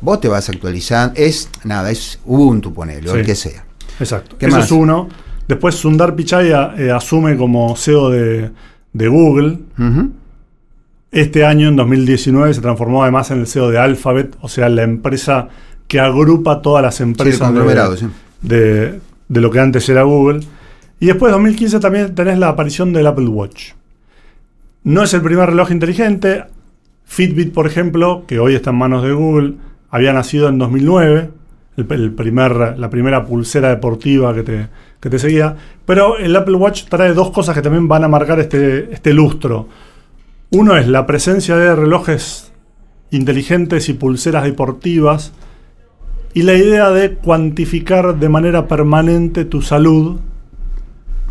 [0.00, 1.14] vos te vas actualizando.
[1.16, 3.26] Es nada, es Ubuntu, ponele, o el Sí.
[3.26, 3.64] que sea.
[3.98, 4.36] Exacto.
[4.38, 4.66] ¿Qué Eso más?
[4.66, 5.08] es uno.
[5.48, 8.50] Después Sundar Pichai eh, asume como CEO de,
[8.92, 9.58] de Google.
[11.12, 14.82] Este año, en 2019, se transformó además en el CEO de Alphabet, o sea, la
[14.84, 15.48] empresa
[15.88, 17.64] que agrupa todas las empresas de,
[17.96, 18.06] sí.
[18.42, 20.40] de- de lo que antes era Google.
[21.00, 23.72] Y después, 2015, también tenés la aparición del Apple Watch.
[24.84, 26.44] No es el primer reloj inteligente.
[27.04, 29.54] Fitbit, por ejemplo, que hoy está en manos de Google,
[29.90, 31.30] había nacido en 2009,
[31.76, 34.68] el, primer, la primera pulsera deportiva que te,
[35.00, 35.56] que te seguía.
[35.86, 39.68] Pero el Apple Watch trae dos cosas que también van a marcar este, este lustro.
[40.52, 42.50] Uno es la presencia de relojes
[43.12, 45.32] inteligentes y pulseras deportivas
[46.34, 50.18] y la idea de cuantificar de manera permanente tu salud,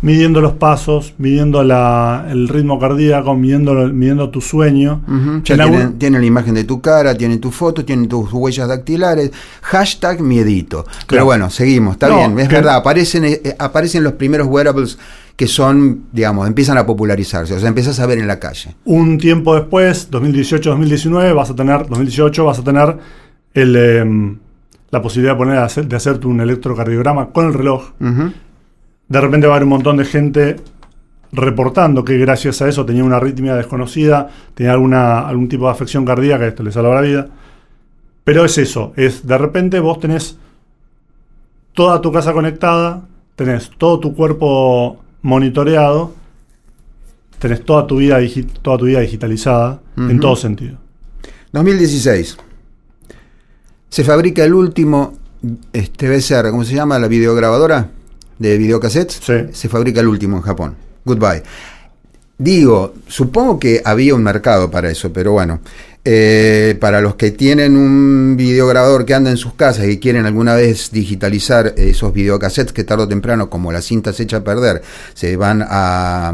[0.00, 5.02] midiendo los pasos, midiendo el ritmo cardíaco, midiendo, midiendo tu sueño.
[5.42, 9.32] tiene, la imagen de tu cara, tiene tu foto, tiene tus huellas dactilares.
[9.60, 10.86] Hashtag miedito.
[11.06, 14.98] Pero bueno, seguimos, está bien, es verdad, aparecen, eh, aparecen los primeros wearables
[15.40, 18.74] que son, digamos, empiezan a popularizarse, o sea, empiezas a ver en la calle.
[18.84, 22.98] Un tiempo después, 2018-2019, vas a tener, 2018 vas a tener
[23.54, 24.38] el, em,
[24.90, 27.92] la posibilidad de, poner, de, hacer, de hacerte un electrocardiograma con el reloj.
[29.08, 30.56] De repente va a haber un montón de gente
[31.32, 36.04] reportando que gracias a eso tenía una arritmia desconocida, tenía alguna, algún tipo de afección
[36.04, 37.28] cardíaca, esto le salva la vida.
[38.24, 40.36] Pero es eso, es de repente vos tenés
[41.72, 46.14] toda tu casa conectada, tenés todo tu cuerpo monitoreado,
[47.38, 48.18] tenés toda tu vida,
[48.62, 50.78] toda tu vida digitalizada en todo sentido.
[51.52, 52.36] 2016.
[53.88, 55.18] Se fabrica el último
[55.72, 56.98] este VCR, ¿cómo se llama?
[56.98, 57.90] La videograbadora
[58.38, 59.20] de videocassettes.
[59.52, 60.76] Se fabrica el último en Japón.
[61.04, 61.42] Goodbye.
[62.38, 65.60] Digo, supongo que había un mercado para eso, pero bueno,
[66.02, 70.54] eh, para los que tienen un videograbador que anda en sus casas y quieren alguna
[70.54, 74.80] vez digitalizar esos videocassettes que tarde o temprano, como la cinta se echa a perder,
[75.12, 76.32] se van a,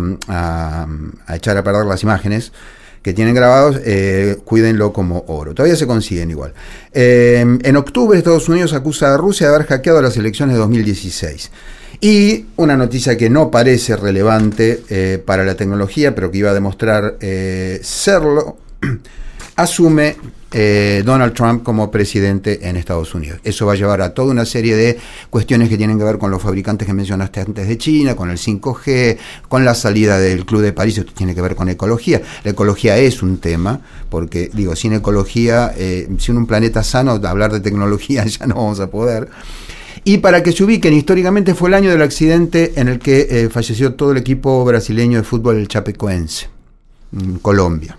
[1.34, 2.52] echar a perder las imágenes
[3.02, 5.52] que tienen grabados, eh, cuídenlo como oro.
[5.52, 6.54] Todavía se consiguen igual.
[6.92, 11.50] Eh, en octubre Estados Unidos acusa a Rusia de haber hackeado las elecciones de 2016.
[12.00, 17.16] Y una noticia que no parece relevante para la tecnología, pero que iba a demostrar
[17.80, 18.58] serlo,
[19.56, 20.16] asume
[20.52, 23.40] eh, Donald Trump como presidente en Estados Unidos.
[23.42, 26.30] Eso va a llevar a toda una serie de cuestiones que tienen que ver con
[26.30, 30.62] los fabricantes que mencionaste antes de China, con el 5G, con la salida del Club
[30.62, 32.22] de París, esto tiene que ver con ecología.
[32.44, 37.52] La ecología es un tema, porque digo, sin ecología, eh, sin un planeta sano, hablar
[37.52, 39.28] de tecnología ya no vamos a poder.
[40.04, 43.48] Y para que se ubiquen, históricamente fue el año del accidente en el que eh,
[43.50, 46.48] falleció todo el equipo brasileño de fútbol, el Chapecoense,
[47.12, 47.98] en Colombia.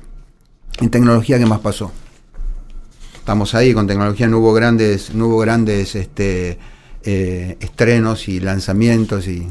[0.79, 1.91] En tecnología, ¿qué más pasó?
[3.15, 6.57] Estamos ahí, con tecnología no hubo grandes, no hubo grandes este,
[7.03, 9.47] eh, estrenos y lanzamientos y.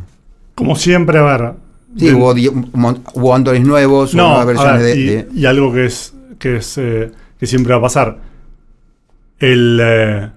[0.55, 1.53] Como siempre, a ver.
[1.97, 7.11] Sí, hubo, hubo Android nuevos, nuevas versiones de, y, algo que es, que es eh,
[7.39, 8.19] que siempre va a pasar.
[9.39, 10.31] El eh,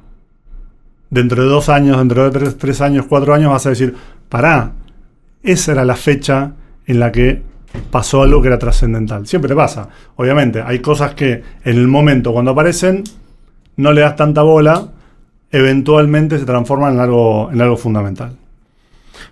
[1.09, 3.95] dentro de dos años, dentro de tres, tres años, cuatro años, vas a decir,
[4.29, 4.73] pará,
[5.43, 6.53] esa era la fecha
[6.85, 7.41] en la que
[7.91, 9.27] pasó algo que era trascendental.
[9.27, 9.87] Siempre te pasa.
[10.15, 13.03] Obviamente, hay cosas que en el momento cuando aparecen
[13.77, 14.87] no le das tanta bola,
[15.51, 18.35] eventualmente se transforman en algo, en algo fundamental.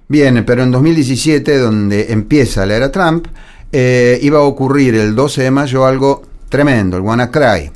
[0.08, 3.28] Bien, pero en 2017, donde empieza la era Trump,
[3.71, 7.71] eh, iba a ocurrir el 12 de mayo algo tremendo, el WannaCry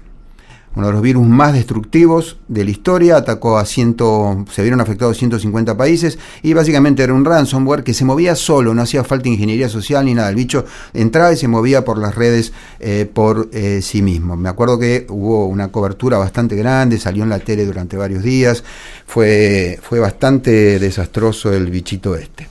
[0.76, 5.18] uno de los virus más destructivos de la historia, atacó a ciento, se vieron afectados
[5.18, 9.68] 150 países y básicamente era un ransomware que se movía solo, no hacía falta ingeniería
[9.68, 13.82] social ni nada, el bicho entraba y se movía por las redes eh, por eh,
[13.82, 14.38] sí mismo.
[14.38, 18.64] Me acuerdo que hubo una cobertura bastante grande, salió en la tele durante varios días,
[19.06, 22.48] fue, fue bastante desastroso el bichito este.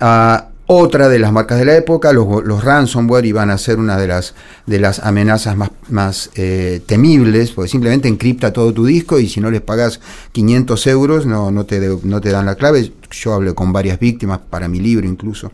[0.00, 4.06] Ah, otra de las marcas de la época, los, ransomware iban a ser una de
[4.06, 4.34] las,
[4.66, 9.40] de las amenazas más, más eh, temibles, porque simplemente encripta todo tu disco y si
[9.40, 10.00] no les pagas
[10.32, 12.92] 500 euros no, no, te, no te dan la clave.
[13.10, 15.52] Yo hablé con varias víctimas para mi libro incluso.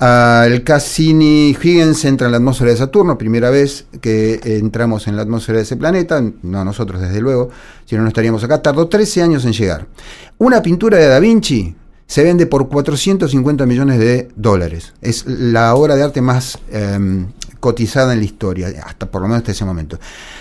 [0.00, 5.22] El Cassini Huygens entra en la atmósfera de Saturno, primera vez que entramos en la
[5.22, 7.50] atmósfera de ese planeta, no nosotros desde luego,
[7.84, 8.62] si no, no estaríamos acá.
[8.62, 9.86] Tardó 13 años en llegar.
[10.38, 11.74] Una pintura de Da Vinci
[12.10, 14.94] se vende por 450 millones de dólares.
[15.00, 17.28] Es la obra de arte más em,
[17.60, 19.96] cotizada en la historia, hasta por lo menos hasta ese momento.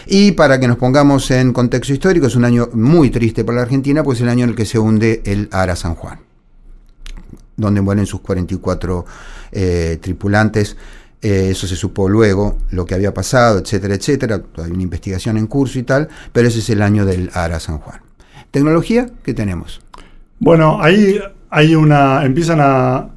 [0.07, 3.61] Y para que nos pongamos en contexto histórico, es un año muy triste para la
[3.61, 6.21] Argentina, pues es el año en el que se hunde el Ara San Juan,
[7.55, 9.05] donde mueren sus 44
[9.51, 10.75] eh, tripulantes.
[11.21, 14.41] Eh, eso se supo luego, lo que había pasado, etcétera, etcétera.
[14.57, 17.77] Hay una investigación en curso y tal, pero ese es el año del Ara San
[17.77, 18.01] Juan.
[18.49, 19.07] ¿Tecnología?
[19.21, 19.81] ¿Qué tenemos?
[20.39, 21.19] Bueno, ahí
[21.49, 22.25] hay una.
[22.25, 23.09] empiezan a.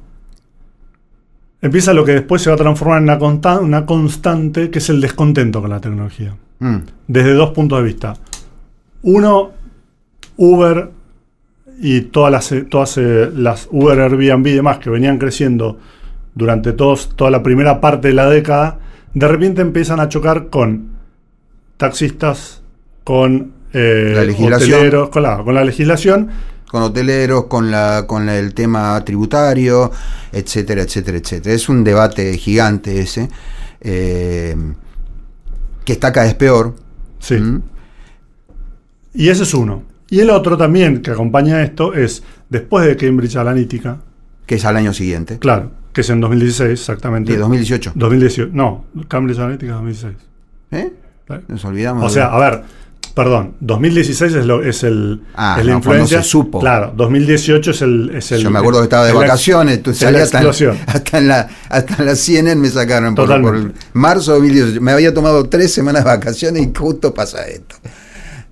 [1.61, 4.99] Empieza lo que después se va a transformar en una, una constante, que es el
[4.99, 6.35] descontento con la tecnología.
[6.59, 6.77] Mm.
[7.07, 8.15] Desde dos puntos de vista.
[9.03, 9.51] Uno,
[10.35, 10.89] Uber
[11.79, 15.77] y todas las, todas eh, las Uber, Airbnb y demás que venían creciendo
[16.35, 18.79] durante todos, toda la primera parte de la década,
[19.13, 20.93] de repente empiezan a chocar con
[21.77, 22.63] taxistas,
[23.03, 24.73] con eh, La legislación.
[24.73, 26.29] hoteleros, con la, con la legislación.
[26.73, 29.91] Con hoteleros, con la con la- el tema tributario,
[30.31, 31.53] etcétera, etcétera, etcétera.
[31.53, 33.29] Es un debate gigante ese,
[33.79, 34.55] eh,
[35.85, 36.73] que está cada vez peor.
[37.19, 37.35] Sí.
[37.35, 37.61] ¿Mm?
[39.13, 39.83] Y ese es uno.
[40.09, 43.99] Y el otro también que acompaña esto es, después de Cambridge Analytica,
[44.47, 47.33] que es al año siguiente, claro, que es en 2016 exactamente.
[47.33, 47.91] de 2018.
[47.93, 48.49] 2018.
[48.51, 50.15] No, Cambridge Analytica 2016.
[50.71, 50.91] ¿Eh?
[51.49, 52.03] Nos olvidamos.
[52.03, 52.63] O de- sea, a ver,
[53.13, 56.21] perdón, 2016 es, lo, es el Ah, es la no, influencia.
[56.23, 56.59] se supo.
[56.59, 60.49] Claro, 2018 es el, es el yo me acuerdo que estaba de vacaciones, salías hasta,
[60.87, 63.27] hasta en la hasta en la CNN me sacaron por,
[63.93, 64.81] marzo de 2018.
[64.81, 67.75] Me había tomado tres semanas de vacaciones y justo pasa esto.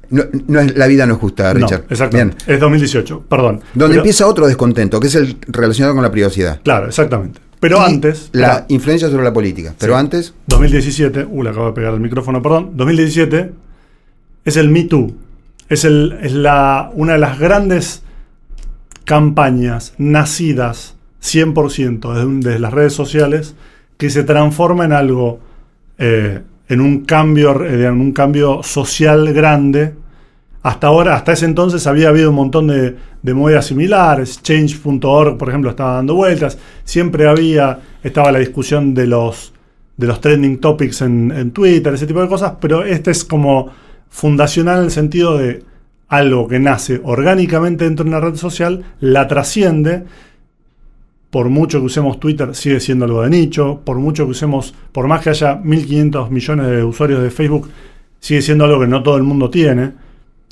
[0.10, 1.86] No, no es, la vida no es justa, No, Richard.
[1.90, 2.36] exactamente.
[2.46, 2.56] Bien.
[2.56, 3.62] Es 2018, perdón.
[3.74, 6.60] Donde Pero- empieza otro descontento, que es el relacionado con la privacidad.
[6.64, 7.40] Claro, exactamente.
[7.62, 9.74] Pero Y antes, La influencia sobre la política.
[9.78, 10.00] Pero Sí.
[10.00, 12.72] antes, 2017, uh, le acabo de pegar el micrófono, perdón.
[12.74, 13.52] 2017
[14.46, 15.14] es el Me Too.
[15.70, 18.04] Es, el, es la, una de las grandes
[19.06, 23.56] campañas nacidas 100% desde, desde las redes sociales
[23.98, 25.40] que se transforma en algo,
[25.98, 29.94] eh, en un cambio, eh, en un cambio social grande.
[30.64, 34.42] Hasta ahora, hasta ese entonces había habido un montón de, de similares.
[34.42, 36.58] Change.org, por ejemplo, estaba dando vueltas.
[36.84, 39.54] Siempre había, estaba la discusión de los,
[39.98, 42.54] de los trending topics en, en Twitter, ese tipo de cosas.
[42.60, 43.70] Pero este es como
[44.12, 45.64] fundacional en el sentido de
[46.08, 50.04] algo que nace orgánicamente dentro de una red social, la trasciende.
[51.32, 53.80] Por mucho que usemos Twitter, sigue siendo algo de nicho.
[53.84, 57.70] Por mucho que usemos, por más que haya 1.500 millones de usuarios de Facebook,
[58.20, 59.94] sigue siendo algo que no todo el mundo tiene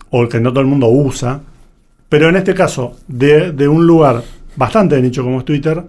[0.10, 1.42] o que no todo el mundo usa.
[2.08, 4.24] Pero en este caso, de, de un lugar
[4.56, 5.84] bastante de nicho como es Twitter,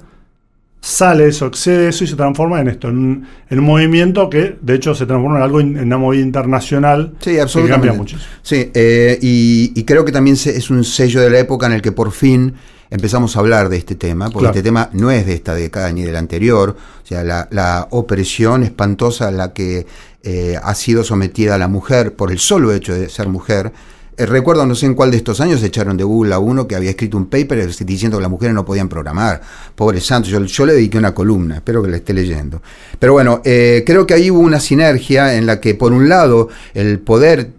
[0.80, 4.56] sale eso, excede eso y se transforma en esto, en un, en un movimiento que
[4.62, 7.86] de hecho se transforma en algo, in- en una movida internacional sí, que absolutamente.
[7.88, 8.28] cambia muchísimo.
[8.42, 11.72] Sí, eh, y, y creo que también se- es un sello de la época en
[11.72, 12.54] el que por fin
[12.88, 14.50] empezamos a hablar de este tema, porque Claro.
[14.56, 17.86] este tema no es de esta década ni de la anterior, o sea, la, la
[17.90, 19.86] opresión espantosa a la que
[20.22, 23.72] eh, ha sido sometida la mujer por el solo hecho de ser mujer.
[24.16, 26.76] Eh, recuerdo, no sé en cuál de estos años echaron de Google a uno que
[26.76, 29.40] había escrito un paper diciendo que las mujeres no podían programar.
[29.74, 32.60] Pobre santo, yo, yo le dediqué una columna, espero que la esté leyendo.
[32.98, 36.48] Pero bueno, eh, creo que ahí hubo una sinergia en la que, por un lado,
[36.74, 37.52] el poder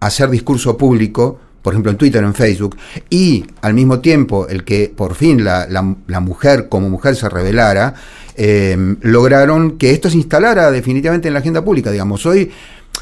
[0.00, 2.76] hacer discurso público, por ejemplo en Twitter en Facebook,
[3.10, 7.94] y al mismo tiempo el que por fin la, la- mujer como mujer se revelara,
[8.36, 11.90] eh, lograron que esto se instalara definitivamente en la agenda pública.
[11.90, 12.50] Digamos, hoy,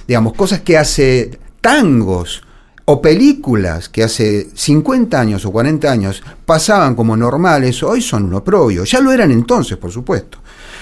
[0.09, 2.43] digamos, cosas que hace tangos
[2.87, 8.35] o películas que hace 50 años o 40 años pasaban como normales, hoy son un
[8.35, 8.85] oprobio.
[8.85, 10.39] Ya lo eran entonces, por supuesto.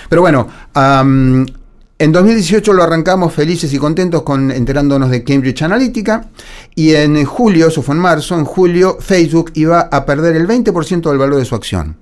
[0.08, 6.28] Pero bueno, en 2018 lo arrancamos felices y contentos con enterándonos de Cambridge Analytica
[6.74, 11.08] y en julio, eso fue en marzo, en julio Facebook iba a perder el 20%
[11.08, 11.96] del valor de su acción,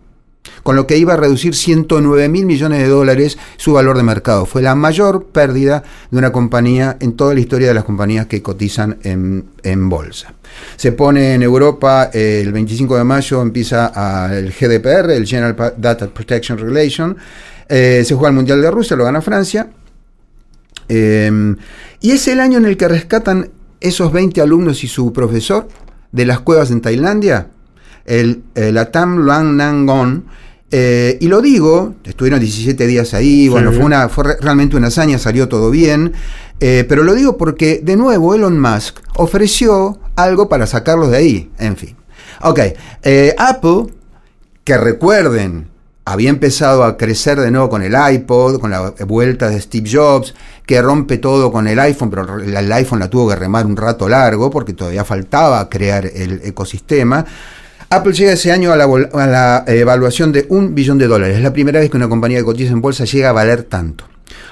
[0.62, 4.46] con lo que iba a reducir 109 mil millones de dólares su valor de mercado.
[4.46, 8.42] Fue la mayor pérdida de una compañía en toda la historia de las compañías que
[8.42, 10.34] cotizan en, bolsa.
[10.76, 16.06] Se pone en Europa eh, el 25 de mayo, empieza el GDPR, el General Data
[16.08, 17.16] Protection Regulation.
[17.68, 19.70] Eh, se juega el Mundial de Rusia, lo gana Francia.
[20.88, 21.54] Eh,
[22.00, 23.50] y es el año en el que rescatan
[23.80, 25.68] esos 20 alumnos y su profesor
[26.12, 27.48] de las cuevas en Tailandia,
[28.04, 30.24] el, el Atam Luang Nangon.
[30.72, 34.86] Eh, y lo digo, estuvieron 17 días ahí, bueno, fue, una, fue re- realmente una
[34.86, 36.12] hazaña, salió todo bien,
[36.60, 41.50] eh, pero lo digo porque de nuevo Elon Musk ofreció algo para sacarlos de ahí,
[41.58, 41.96] en fin.
[42.42, 42.60] Ok,
[43.02, 43.86] eh, Apple,
[44.62, 45.66] que recuerden,
[46.04, 50.34] había empezado a crecer de nuevo con el iPod, con la vuelta de Steve Jobs,
[50.66, 54.08] que rompe todo con el iPhone, pero el iPhone la tuvo que remar un rato
[54.08, 57.24] largo porque todavía faltaba crear el ecosistema.
[57.92, 61.36] Apple llega ese año a la, vol- a la evaluación de un billón de dólares.
[61.38, 64.04] Es la primera vez que una compañía que cotiza en bolsa llega a valer tanto.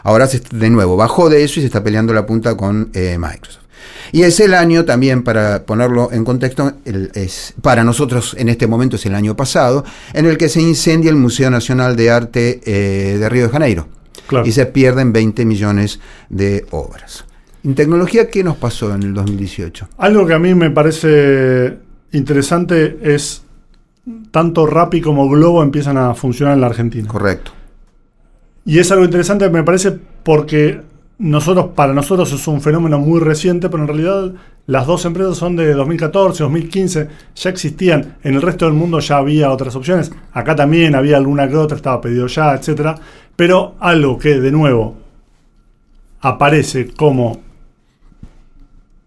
[0.03, 3.17] Ahora se, de nuevo bajó de eso y se está peleando la punta con eh,
[3.17, 3.63] Microsoft.
[4.11, 8.67] Y es el año también, para ponerlo en contexto, el- es, para nosotros en este
[8.67, 9.85] momento es el año pasado,
[10.15, 13.87] en el que se incendia el Museo Nacional de Arte eh, de Río de Janeiro.
[14.27, 14.47] Claro.
[14.47, 17.25] Y se pierden 20 millones de obras.
[17.63, 19.89] En tecnología, ¿qué nos pasó en el 2018?
[19.99, 21.79] Algo que a mí me parece
[22.13, 23.43] interesante es
[24.31, 27.09] tanto Rappi como Globo empiezan a funcionar en la Argentina.
[27.09, 27.53] Correcto.
[28.65, 29.93] Y es algo interesante, me parece,
[30.23, 30.81] porque
[31.19, 34.33] nosotros, para nosotros es un fenómeno muy reciente, pero en realidad
[34.67, 38.17] las dos empresas son de 2014, 2015, ya existían.
[38.23, 40.13] En el resto del mundo ya había otras opciones.
[40.33, 42.95] Acá también había alguna que otra, estaba pedido ya, etcétera.
[43.35, 44.97] Pero algo que de nuevo
[46.21, 47.41] aparece como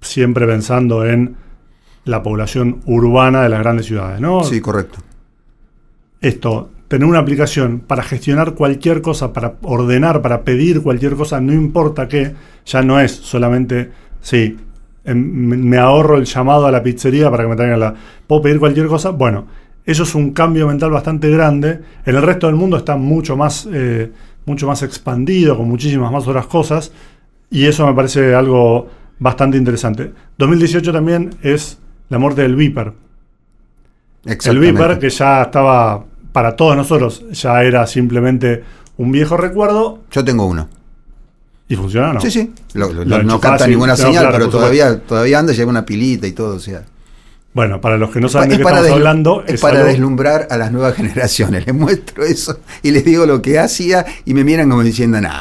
[0.01, 1.35] siempre pensando en
[2.05, 4.43] la población urbana de las grandes ciudades, ¿no?
[4.43, 4.99] Sí, correcto.
[6.19, 11.53] Esto, tener una aplicación para gestionar cualquier cosa, para ordenar, para pedir cualquier cosa, no
[11.53, 12.33] importa qué,
[12.65, 13.91] ya no es solamente,
[14.21, 14.57] sí,
[15.05, 17.95] em, me me ahorro el llamado a la pizzería para que me traigan la...
[18.27, 19.11] ¿Puedo pedir cualquier cosa?
[19.11, 19.47] Bueno,
[19.85, 21.79] eso es un cambio mental bastante grande.
[22.05, 24.11] En el resto del mundo está mucho más, eh,
[24.45, 26.91] mucho más expandido, con muchísimas más otras cosas,
[27.49, 30.11] y eso me parece algo bastante interesante.
[30.37, 31.80] 2018 también es
[32.11, 32.93] la muerte del Viper.
[34.25, 34.59] El.
[34.59, 38.63] Viper, que ya estaba para todos nosotros, ya era simplemente
[38.97, 40.69] un viejo recuerdo Yo tengo uno.
[41.67, 42.21] y funciona, ¿no?
[42.21, 42.53] Sí, sí.
[42.73, 46.27] Lo- lo- Lo no capta ninguna señal, claro, pero todavía, todavía anda, lleva una pilita
[46.27, 46.55] y todo.
[46.55, 46.83] O sea.
[47.53, 49.89] Bueno, para los que no saben de es qué estamos hablando, es es para algo-
[49.89, 51.65] deslumbrar a las nuevas generaciones.
[51.65, 55.31] Les muestro eso y les digo lo que hacía y me miran como diciendo, "Nah,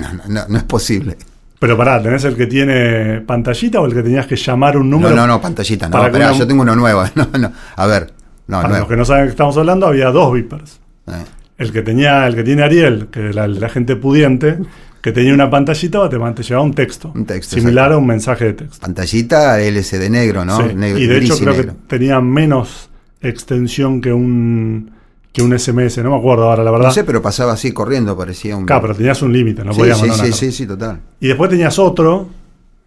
[0.00, 1.16] no, no, no, no es posible.
[1.60, 4.96] Pero pará, ¿tenés el que tiene pantallita o el que tenías que llamar un No,
[4.96, 5.14] número?
[5.14, 5.92] no, no, pantallita, no.
[5.92, 7.04] para Esperá, una- yo tengo uno nuevo.
[7.14, 7.52] No, no.
[7.76, 8.12] A ver,
[8.48, 8.80] no, Para nuevo.
[8.84, 10.80] los que no saben de qué estamos hablando, había dos Vipers.
[11.06, 11.12] Eh,
[11.58, 14.58] El que tenía, el que tiene Ariel, que la, la gente pudiente,
[15.02, 17.12] que tenía una pantallita, te, te llevaba un texto.
[17.14, 17.94] Un texto, Similar exacto.
[17.94, 18.78] a un mensaje de texto.
[18.80, 20.56] Pantallita LCD negro, ¿no?
[20.56, 21.72] Sí, Negro- y de hecho y creo negro.
[21.74, 22.88] que tenía menos
[23.20, 24.92] extensión que un
[25.32, 26.86] que un SMS, no me acuerdo ahora, la verdad.
[26.88, 28.66] No sé, pero pasaba así corriendo, parecía un.
[28.66, 31.00] Claro, pero tenías un límite, no sí, podías sí, mandar sí, sí, sí, total.
[31.20, 32.28] Y después tenías otro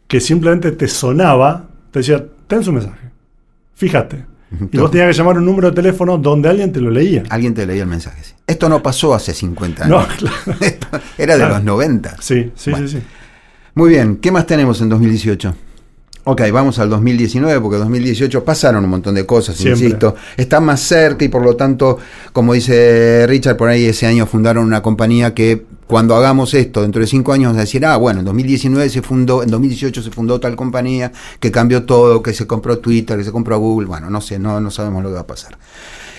[0.08, 3.10] que simplemente te sonaba, te decía, ten su mensaje,
[3.76, 4.26] fíjate.
[4.72, 7.24] Y vos tenías que llamar un número de teléfono donde alguien te lo leía.
[7.30, 8.24] Alguien te leía el mensaje.
[8.24, 8.34] sí.
[8.46, 10.14] Esto no pasó hace 50 No, años.
[10.18, 10.36] claro.
[10.62, 10.88] Esto
[11.18, 11.56] Era de Claro.
[11.56, 12.18] los 90.
[12.20, 12.88] Sí, sí, Bueno.
[12.88, 13.04] sí, sí.
[13.74, 15.56] Muy bien, ¿qué más tenemos en 2018?
[16.26, 19.86] Ok, vamos al 2019 porque 2018 pasaron un montón de cosas, Siempre.
[19.86, 20.16] insisto.
[20.38, 21.98] Está más cerca y por lo tanto,
[22.32, 27.02] como dice Richard, por ahí ese año fundaron una compañía que cuando hagamos esto, dentro
[27.02, 30.56] de cinco años, decir, ah, bueno, en 2019 se fundó, en 2018 se fundó tal
[30.56, 31.12] compañía
[31.42, 34.62] que cambió todo, que se compró Twitter, que se compró Google, bueno, no sé, no,
[34.62, 35.58] no sabemos lo que va a pasar.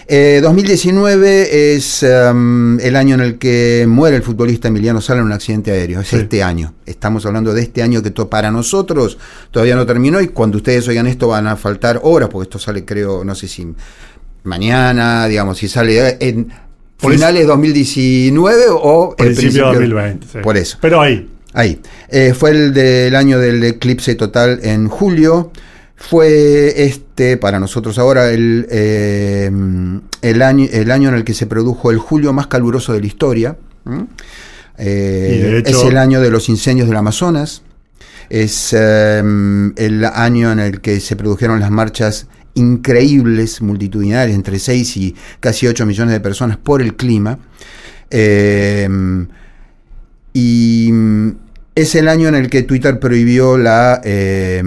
[0.07, 5.26] Eh, 2019 es em, el año en el que muere el futbolista Emiliano Sala en
[5.26, 6.00] un accidente aéreo.
[6.00, 6.16] Es Sí.
[6.16, 6.74] este año.
[6.84, 9.16] Estamos hablando de este año que to- para nosotros
[9.50, 12.84] todavía no terminó y cuando ustedes oigan esto van a faltar horas porque esto sale
[12.84, 13.66] creo, no sé si
[14.42, 16.48] mañana, digamos, si sale en
[16.98, 20.26] finales de 2019 o el Principio de 2020.
[20.30, 20.38] sí.
[20.42, 20.78] Por eso.
[20.80, 21.80] Pero ahí, Ahí.
[22.09, 25.52] Eh, fue el del año del eclipse total en julio.
[25.97, 29.51] Fue este, para nosotros ahora, el, eh,
[30.22, 33.07] el, año, el año en el que se produjo el julio más caluroso de la
[33.07, 33.57] historia.
[34.76, 37.62] Eh, hecho- es el año de los incendios del Amazonas.
[38.28, 39.18] Es eh,
[39.76, 45.66] el año en el que se produjeron las marchas increíbles, multitudinarias, entre 6 y casi
[45.66, 47.38] 8 millones de personas por el clima.
[48.11, 48.88] Eh,
[50.32, 51.28] y mm,
[51.74, 54.62] es el año en el que Twitter prohibió la eh,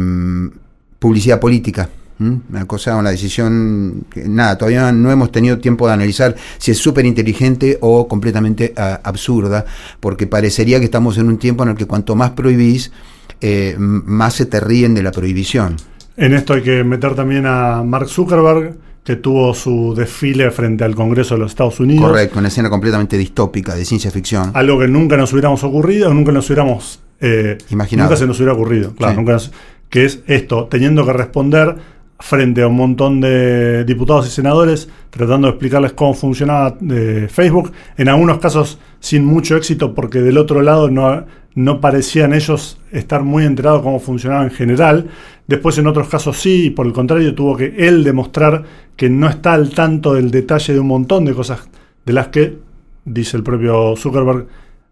[0.99, 1.89] publicidad política.
[2.19, 6.77] Una cosa, una decisión que nada, todavía no hemos tenido tiempo de analizar si es
[6.79, 9.65] súper inteligente o completamente ah, absurda,
[9.99, 12.91] porque parecería que estamos en un tiempo en el que cuanto más prohibís,
[13.39, 15.75] eh, más se te ríen de la prohibición.
[16.15, 20.95] en esto hay que meter también a Mark Zuckerberg, que tuvo su desfile frente al
[20.95, 22.03] Congreso de los Estados Unidos.
[22.09, 24.49] Correcto, una escena completamente distópica, de ciencia ficción.
[24.55, 28.09] Algo que nunca nos hubiéramos ocurrido, nunca nos hubiéramos eh, Imaginado.
[28.09, 29.17] Nunca se nos hubiera ocurrido, claro, Sí.
[29.17, 29.51] nunca nos-
[29.89, 31.75] que es esto, teniendo que responder
[32.19, 37.71] frente a un montón de diputados y senadores, tratando de explicarles cómo funcionaba eh, Facebook,
[37.95, 43.23] en algunos casos sin mucho éxito, porque del otro lado no, no parecían ellos estar
[43.23, 45.09] muy enterados cómo funcionaba en general.
[45.47, 48.63] Después en otros casos sí, y por el contrario tuvo que él demostrar
[48.95, 51.69] que no está al tanto del detalle de un montón de cosas
[52.05, 52.57] de las que,
[53.05, 54.47] dice el propio Zuckerberg,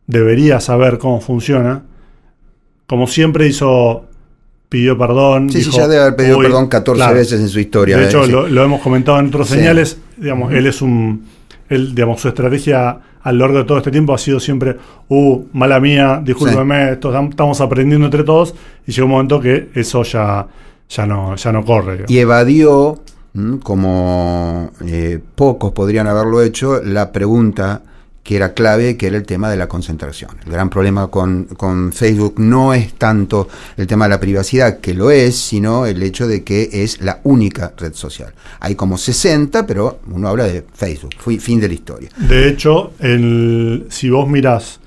[0.07, 1.83] debería saber cómo funciona.
[2.87, 4.05] Como siempre hizo,
[4.69, 5.49] pidió perdón.
[5.49, 7.15] Sí, sí, dijo, ya debe haber pedido perdón 14 claro.
[7.15, 7.97] veces en su historia.
[7.97, 8.31] De eh, hecho, sí.
[8.31, 9.55] lo, hemos comentado en otros Sí.
[9.55, 9.97] señales.
[10.17, 11.25] Digamos, él es un.
[11.69, 15.43] Él, digamos, su estrategia a lo largo de todo este tiempo ha sido siempre, uh,
[15.53, 18.53] mala mía, discúlpeme, esto tam- estamos aprendiendo entre todos.
[18.85, 20.45] Y llegó un momento que eso ya,
[20.87, 21.93] ya, no, ya no corre.
[21.93, 22.11] digamos.
[22.11, 22.99] y evadió,
[23.63, 27.81] como eh, pocos podrían haberlo hecho, la pregunta
[28.25, 30.31] que era clave, que era el tema de la concentración.
[30.47, 33.47] El gran problema con, con Facebook no es tanto
[33.77, 37.19] el tema de la privacidad, que lo es, sino el hecho de que es la
[37.23, 38.33] única red social.
[38.59, 42.09] Hay como 60, pero uno habla de Facebook, fui, fin de la historia.
[42.17, 44.79] De hecho, el- si vos mirás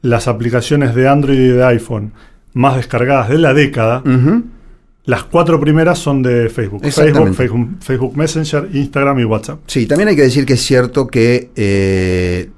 [0.00, 2.12] las aplicaciones de Android y de iPhone
[2.54, 4.02] más descargadas de la década,
[5.04, 6.82] las cuatro primeras son de Facebook.
[6.90, 9.58] Facebook, Facebook Messenger, Instagram y WhatsApp.
[9.66, 12.48] Sí, también hay que decir que es cierto que eh,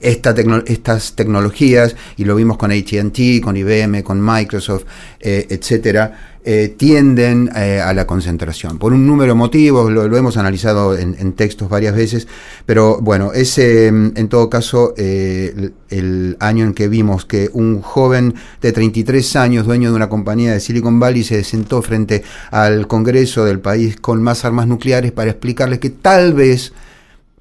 [0.00, 4.84] esta tecno- estas tecnologías, y lo vimos con ATT, con IBM, con Microsoft,
[5.20, 8.78] eh, etcétera, eh, tienden eh, a la concentración.
[8.78, 12.28] Por un número de motivos, lo, hemos analizado en, textos varias veces,
[12.64, 17.50] pero bueno, ese mm, en todo caso eh, el, el año en que vimos que
[17.52, 22.22] un joven de 33 años, dueño de una compañía de Silicon Valley, se sentó frente
[22.52, 26.72] al Congreso del país con más armas nucleares para explicarles que tal vez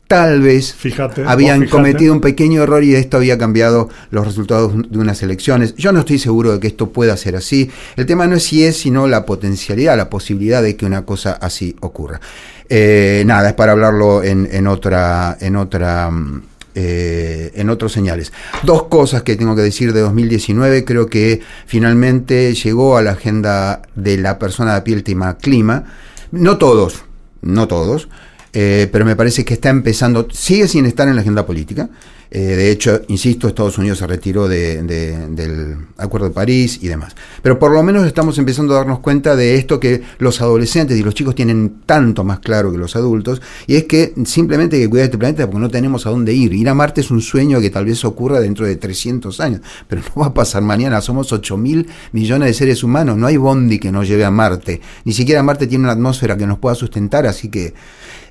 [0.08, 4.98] tal vez Fíjate, habían cometido un pequeño error y esto había cambiado los resultados de
[4.98, 5.76] unas elecciones.
[5.76, 7.70] Yo no estoy seguro de que esto pueda ser así.
[7.96, 11.34] El tema no es si es, sino la potencialidad, la posibilidad de que una cosa
[11.34, 12.22] así ocurra.
[12.70, 16.42] Eh, nada, es para hablarlo en, en otra, en otra, mm,
[16.76, 18.32] eh, en otros señales.
[18.64, 20.84] Dos cosas que tengo que decir de 2019.
[20.86, 25.38] Creo que finalmente llegó a la agenda de la persona de a pie el tema
[25.38, 25.84] clima.
[26.32, 27.06] No todos,
[27.42, 28.10] no todos.
[28.58, 31.90] Eh, pero me parece que está empezando, sigue sin estar en la agenda política.
[32.32, 36.88] Eh, de hecho, insisto, Estados Unidos se retiró de- de- del Acuerdo de París y
[36.88, 37.16] demás.
[37.44, 41.04] Pero por lo menos estamos empezando a darnos cuenta de esto que los adolescentes y
[41.04, 44.90] los chicos tienen tanto más claro que los adultos, y es que simplemente hay que
[44.90, 46.54] cuidar este planeta porque no tenemos a dónde ir.
[46.54, 50.02] Ir a Marte es un sueño que tal vez ocurra dentro de 300 años, pero
[50.16, 51.00] no va a pasar mañana.
[51.02, 54.82] Somos 8 mil millones de seres humanos, no hay bondi que nos lleve a Marte.
[55.04, 57.74] Ni siquiera Marte tiene una atmósfera que nos pueda sustentar, así que...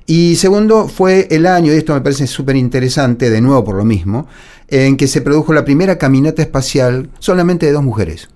[0.07, 3.85] Y segundo, fue el año, y esto me parece súper interesante, de nuevo por lo
[3.85, 4.27] mismo,
[4.67, 8.29] en que se produjo la primera caminata espacial solamente de dos mujeres.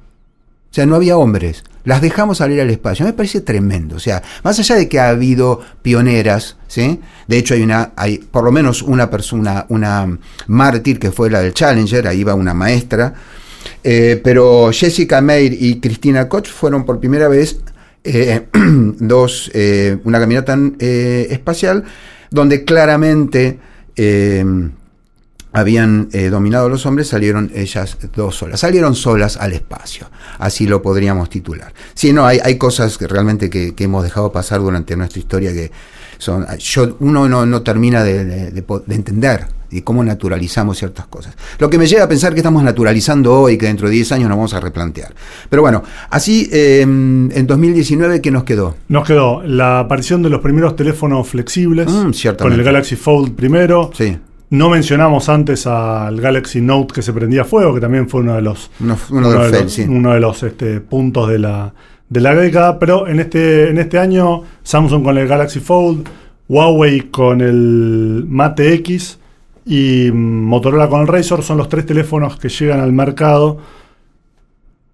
[0.72, 1.64] O sea, no había hombres.
[1.84, 3.06] Las dejamos salir al espacio.
[3.06, 3.96] Me parece tremendo.
[3.96, 7.00] O sea, más allá de que ha habido pioneras, ¿sí?
[7.28, 11.42] De hecho, hay una, hay por lo menos una persona, una mártir que fue la
[11.42, 13.14] del Challenger, ahí va una maestra.
[13.84, 17.60] Eh, pero Jessica Meir y Cristina Koch fueron por primera vez
[18.04, 21.84] eh, dos, eh, una caminata eh, espacial
[22.32, 23.60] donde claramente
[23.96, 24.46] eh,
[25.52, 28.60] habían dominado los hombres, salieron ellas dos solas.
[28.60, 30.08] Salieron solas al espacio.
[30.38, 31.74] Así lo podríamos titular.
[31.96, 35.72] Sí, no, hay, hay cosas que realmente que hemos dejado pasar durante nuestra historia que
[36.20, 36.46] son.
[36.60, 41.36] Yo, uno no, no termina de, de- de entender y cómo naturalizamos ciertas cosas.
[41.60, 44.28] Lo que me lleva a pensar que estamos naturalizando hoy, que dentro de 10 años
[44.30, 45.14] nos vamos a replantear.
[45.50, 48.76] Pero bueno, así eh, en 2019, ¿qué nos quedó?
[48.88, 53.92] Nos quedó la aparición de los primeros teléfonos flexibles Mm, con el Galaxy Fold primero.
[53.94, 54.18] Sí,
[54.50, 58.34] No mencionamos antes al Galaxy Note que se prendía a fuego, que también fue uno
[58.36, 59.86] de los, uno, uno de los fails, sí.
[59.88, 61.72] uno de los, este, puntos de la,
[62.10, 62.80] de la década.
[62.80, 66.08] Pero en este, en este año, Samsung con el Galaxy Fold,
[66.48, 69.20] Huawei con el Mate X
[69.66, 73.60] y mm, Motorola con el Razr son los tres teléfonos que llegan al mercado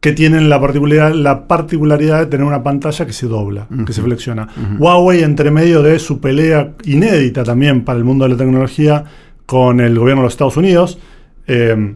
[0.02, 4.04] que tienen la particularidad, la particularidad de tener una pantalla que se dobla, que se
[4.04, 4.48] flexiona.
[4.78, 9.04] Huawei, entre medio de su pelea inédita también para el mundo de la tecnología
[9.48, 11.00] con el gobierno de los Estados Unidos,
[11.48, 11.96] eh,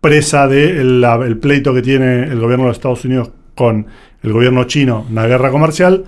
[0.00, 3.30] presa del el pleito que tiene el gobierno de los Estados Unidos
[3.60, 3.86] con
[4.22, 6.04] el gobierno chino, una guerra comercial,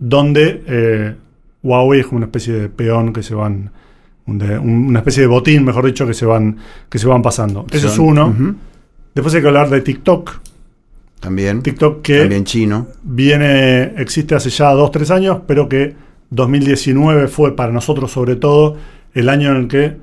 [0.00, 1.14] donde eh,
[1.62, 3.70] Huawei es como una especie de peón que se van,
[4.26, 6.56] de- una especie de botín, mejor dicho, que se van,
[6.88, 7.66] que se van pasando.
[7.70, 8.34] Ese es uno.
[9.14, 10.40] Después hay que hablar de TikTok.
[11.20, 11.62] También.
[11.62, 12.86] TikTok que También chino.
[13.02, 15.94] viene, existe hace ya dos, tres años, pero que
[16.30, 18.76] 2019 fue para nosotros sobre todo
[19.14, 19.96] el año en el que,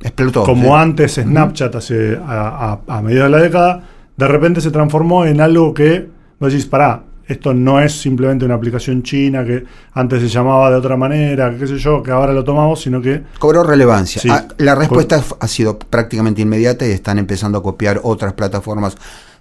[0.00, 0.44] Explotó.
[0.44, 0.70] como sí.
[0.82, 3.84] antes Snapchat hace a, a, a mediados de la década,
[4.18, 6.08] de repente se transformó en algo que
[6.38, 10.76] vos decís, pará, esto no es simplemente una aplicación china que antes se llamaba de
[10.76, 14.20] otra manera, que qué sé yo, que ahora lo tomamos, sino que Cobró relevancia.
[14.20, 14.28] Sí.
[14.30, 18.96] Ah, la respuesta ha sido prácticamente inmediata y están empezando a copiar otras plataformas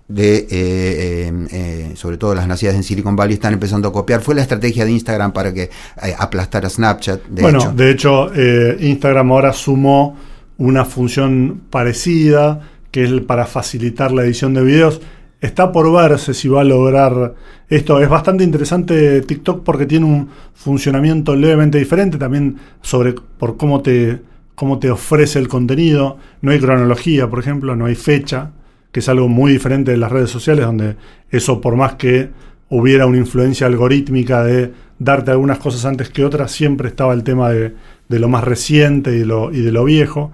[0.07, 4.21] de, eh, eh, eh, sobre todo las nacidas en Silicon Valley, están empezando a copiar.
[4.21, 7.25] Fue la estrategia de Instagram para que eh, aplastara Snapchat.
[7.25, 7.71] De bueno, hecho.
[7.71, 10.17] de hecho, eh, Instagram ahora sumó
[10.57, 12.61] una función parecida,
[12.91, 15.01] que es para facilitar la edición de videos.
[15.39, 17.35] Está por verse si va a lograr
[17.69, 18.01] esto.
[18.01, 24.19] Es bastante interesante TikTok porque tiene un funcionamiento levemente diferente también sobre por cómo te,
[24.55, 26.17] cómo te ofrece el contenido.
[26.41, 28.51] No hay cronología, por ejemplo, no hay fecha,
[28.91, 30.95] que es algo muy diferente de las redes sociales, donde
[31.29, 32.29] eso por más que
[32.69, 37.49] hubiera una influencia algorítmica de darte algunas cosas antes que otras, siempre estaba el tema
[37.49, 37.75] de,
[38.09, 40.31] de lo más reciente y lo, y de lo viejo.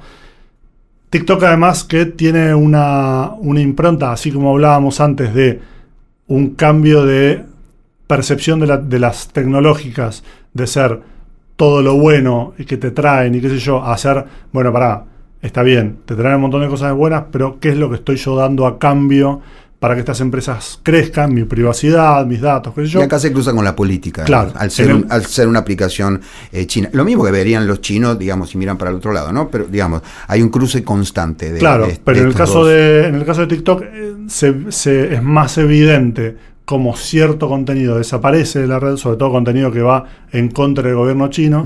[1.14, 5.60] TikTok además que tiene una, una impronta, así como hablábamos antes de
[6.26, 7.44] un cambio de
[8.08, 10.24] percepción de, de las tecnológicas,
[10.56, 11.02] de ser
[11.56, 15.04] todo lo bueno y que te traen y qué sé yo, a ser, bueno, pará,
[15.44, 18.16] está bien, te traen un montón de cosas buenas, pero ¿qué es lo que estoy
[18.16, 19.42] yo dando a cambio
[19.84, 23.00] para que estas empresas crezcan, mi privacidad, mis datos, qué sé yo.
[23.02, 24.54] Y acá se cruza con la política, Claro.
[24.56, 26.22] al, ser En el- un- al ser una aplicación
[26.54, 26.88] eh, china.
[26.94, 29.50] Lo mismo que verían los chinos, digamos, si miran para el otro lado, ¿no?
[29.50, 32.70] Pero, digamos, hay un cruce constante de Claro, de- pero de en el, caso dos.
[32.70, 37.98] de, en el caso de TikTok eh, se, se- es más evidente cómo cierto contenido
[37.98, 41.62] desaparece de la red, sobre todo contenido que va en contra del gobierno chino.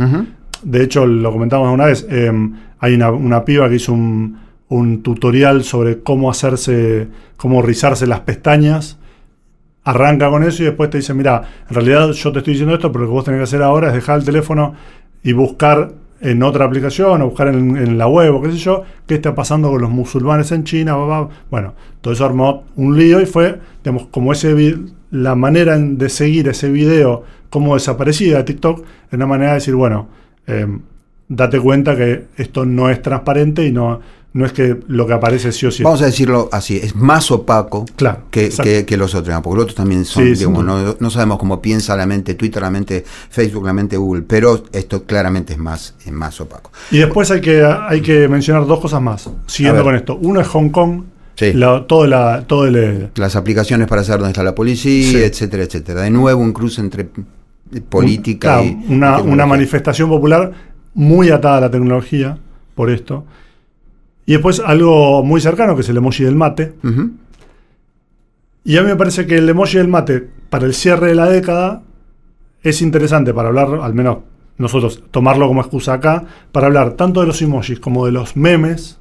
[0.63, 2.31] De hecho, lo comentamos una vez, eh,
[2.79, 4.39] hay una, una piba que hizo un,
[4.69, 7.07] un tutorial sobre cómo hacerse,
[7.37, 8.97] cómo rizarse las pestañas.
[9.83, 12.91] Arranca con eso y después te dice, mira, en realidad yo te estoy diciendo esto,
[12.91, 14.73] pero lo que vos tenés que hacer ahora es dejar el teléfono
[15.23, 18.83] y buscar en otra aplicación o buscar en, en la web o qué sé yo,
[19.05, 20.95] qué está pasando con los musulmanes en China.
[20.95, 21.29] bla, bla.
[21.49, 24.75] Bueno, todo eso armó un lío y fue, digamos, como ese
[25.11, 29.75] la manera de seguir ese video como desaparecida de TikTok, es una manera de decir,
[29.75, 30.09] bueno,
[30.47, 30.67] eh,
[31.29, 33.99] date cuenta que esto no es transparente y no,
[34.37, 35.81] no es que lo que aparece sí o sí.
[35.83, 39.63] Vamos a decirlo así, es más opaco Claro, que, que- que los otros, porque los
[39.63, 43.03] otros también son, Sí, digamos, no, no sabemos cómo piensa la mente Twitter, la mente
[43.29, 46.71] Facebook, la mente Google, pero esto claramente es más, es más opaco.
[46.91, 50.17] Y después hay que, hay que mencionar dos cosas más, siguiendo con esto.
[50.21, 51.01] Uno es Hong Kong,
[51.35, 51.53] Sí.
[51.53, 52.75] la- todo, la, todo el...
[52.75, 55.17] eh, Las aplicaciones para saber dónde está la policía, Sí.
[55.23, 56.01] etcétera, etcétera.
[56.01, 57.09] De nuevo un cruce entre
[57.89, 60.51] política claro, y, y una, una manifestación popular
[60.93, 62.37] muy atada a la tecnología,
[62.75, 63.25] por esto.
[64.27, 66.73] Y después algo muy cercano, que es el emoji del mate.
[68.63, 71.25] Y a mí me parece que el emoji del mate, para el cierre de la
[71.27, 71.81] década,
[72.61, 74.17] es interesante para hablar, al menos
[74.57, 78.99] nosotros, tomarlo como excusa acá, para hablar tanto de los emojis como de los memes,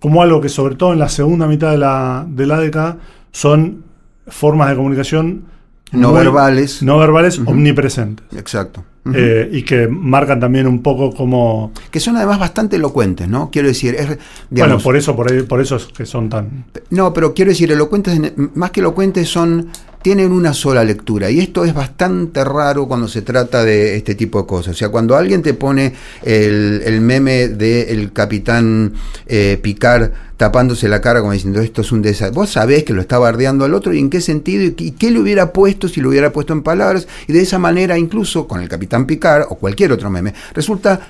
[0.00, 2.98] como algo que sobre todo en la segunda mitad de la, de la década
[3.30, 3.84] son
[4.26, 5.44] formas de comunicación
[5.92, 6.82] No muy- verbales.
[6.82, 8.24] no verbales omnipresentes.
[8.38, 8.84] Exacto.
[9.12, 11.72] Eh, y que marcan también un poco como...
[11.90, 13.50] que son además bastante elocuentes, ¿no?
[13.50, 14.16] Quiero decir, es,
[14.48, 16.66] bueno, por eso, por, ahí- por eso es que son tan...
[16.90, 19.68] No, pero quiero decir, elocuentes, en- más que elocuentes, son
[20.02, 21.30] tienen una sola lectura.
[21.30, 24.74] Y esto es bastante raro cuando se trata de este tipo de cosas.
[24.74, 25.92] O sea, cuando alguien te pone
[26.24, 28.94] el, el meme del capitán
[29.26, 32.34] eh, Picard tapándose la cara como diciendo esto es un desastre.
[32.34, 35.20] Vos sabés que lo está bardeando al otro y en qué sentido y qué le
[35.20, 37.06] hubiera puesto si lo hubiera puesto en palabras.
[37.28, 38.91] Y de esa manera, incluso con el capitán
[39.48, 41.00] O cualquier otro meme, resulta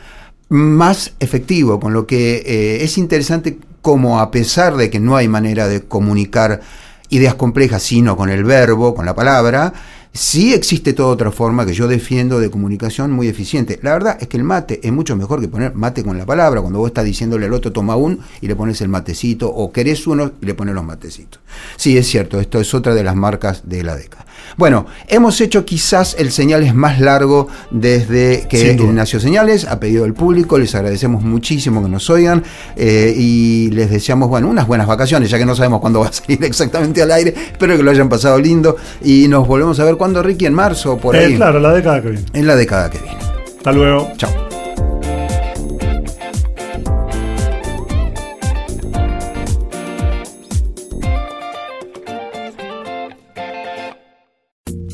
[0.49, 5.29] más efectivo, con lo que eh, es interesante como a pesar de que no hay
[5.29, 6.61] manera de comunicar
[7.09, 9.73] ideas complejas, sino con el verbo, con la palabra,
[10.13, 13.79] sí existe toda otra forma que yo defiendo de comunicación muy eficiente.
[13.83, 16.61] La verdad es que el mate es mucho mejor que poner mate con la palabra,
[16.61, 20.07] cuando vos estás diciéndole al otro toma un y le pones el matecito, o querés
[20.07, 21.41] uno y le pones los matecitos.
[21.77, 24.27] Sí, es cierto, esto es otra de las marcas de la década.
[24.57, 30.15] Bueno, hemos hecho quizás el señales más largo desde que nació Señales, a pedido del
[30.15, 32.43] público, les agradecemos muchísimo que nos oigan
[32.77, 36.13] eh, y les deseamos bueno, unas buenas vacaciones, ya que no sabemos cuándo va a
[36.13, 39.97] salir exactamente al aire, espero que lo hayan pasado lindo y nos volvemos a ver
[40.03, 42.27] cuando Ricky en marzo, por Eh, ahí, claro, la década que viene.
[42.33, 43.19] en la década que viene.
[43.57, 44.11] Hasta luego.
[44.17, 44.33] Chao.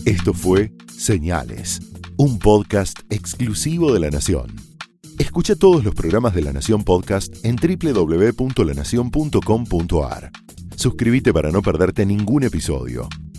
[0.04, 1.80] Esto fue Señales,
[2.16, 4.54] un podcast exclusivo de La Nación.
[5.18, 10.30] Escucha todos los programas de La Nación Podcast en www.lanacion.com.ar.
[10.76, 13.09] Suscríbete para no perderte ningún episodio.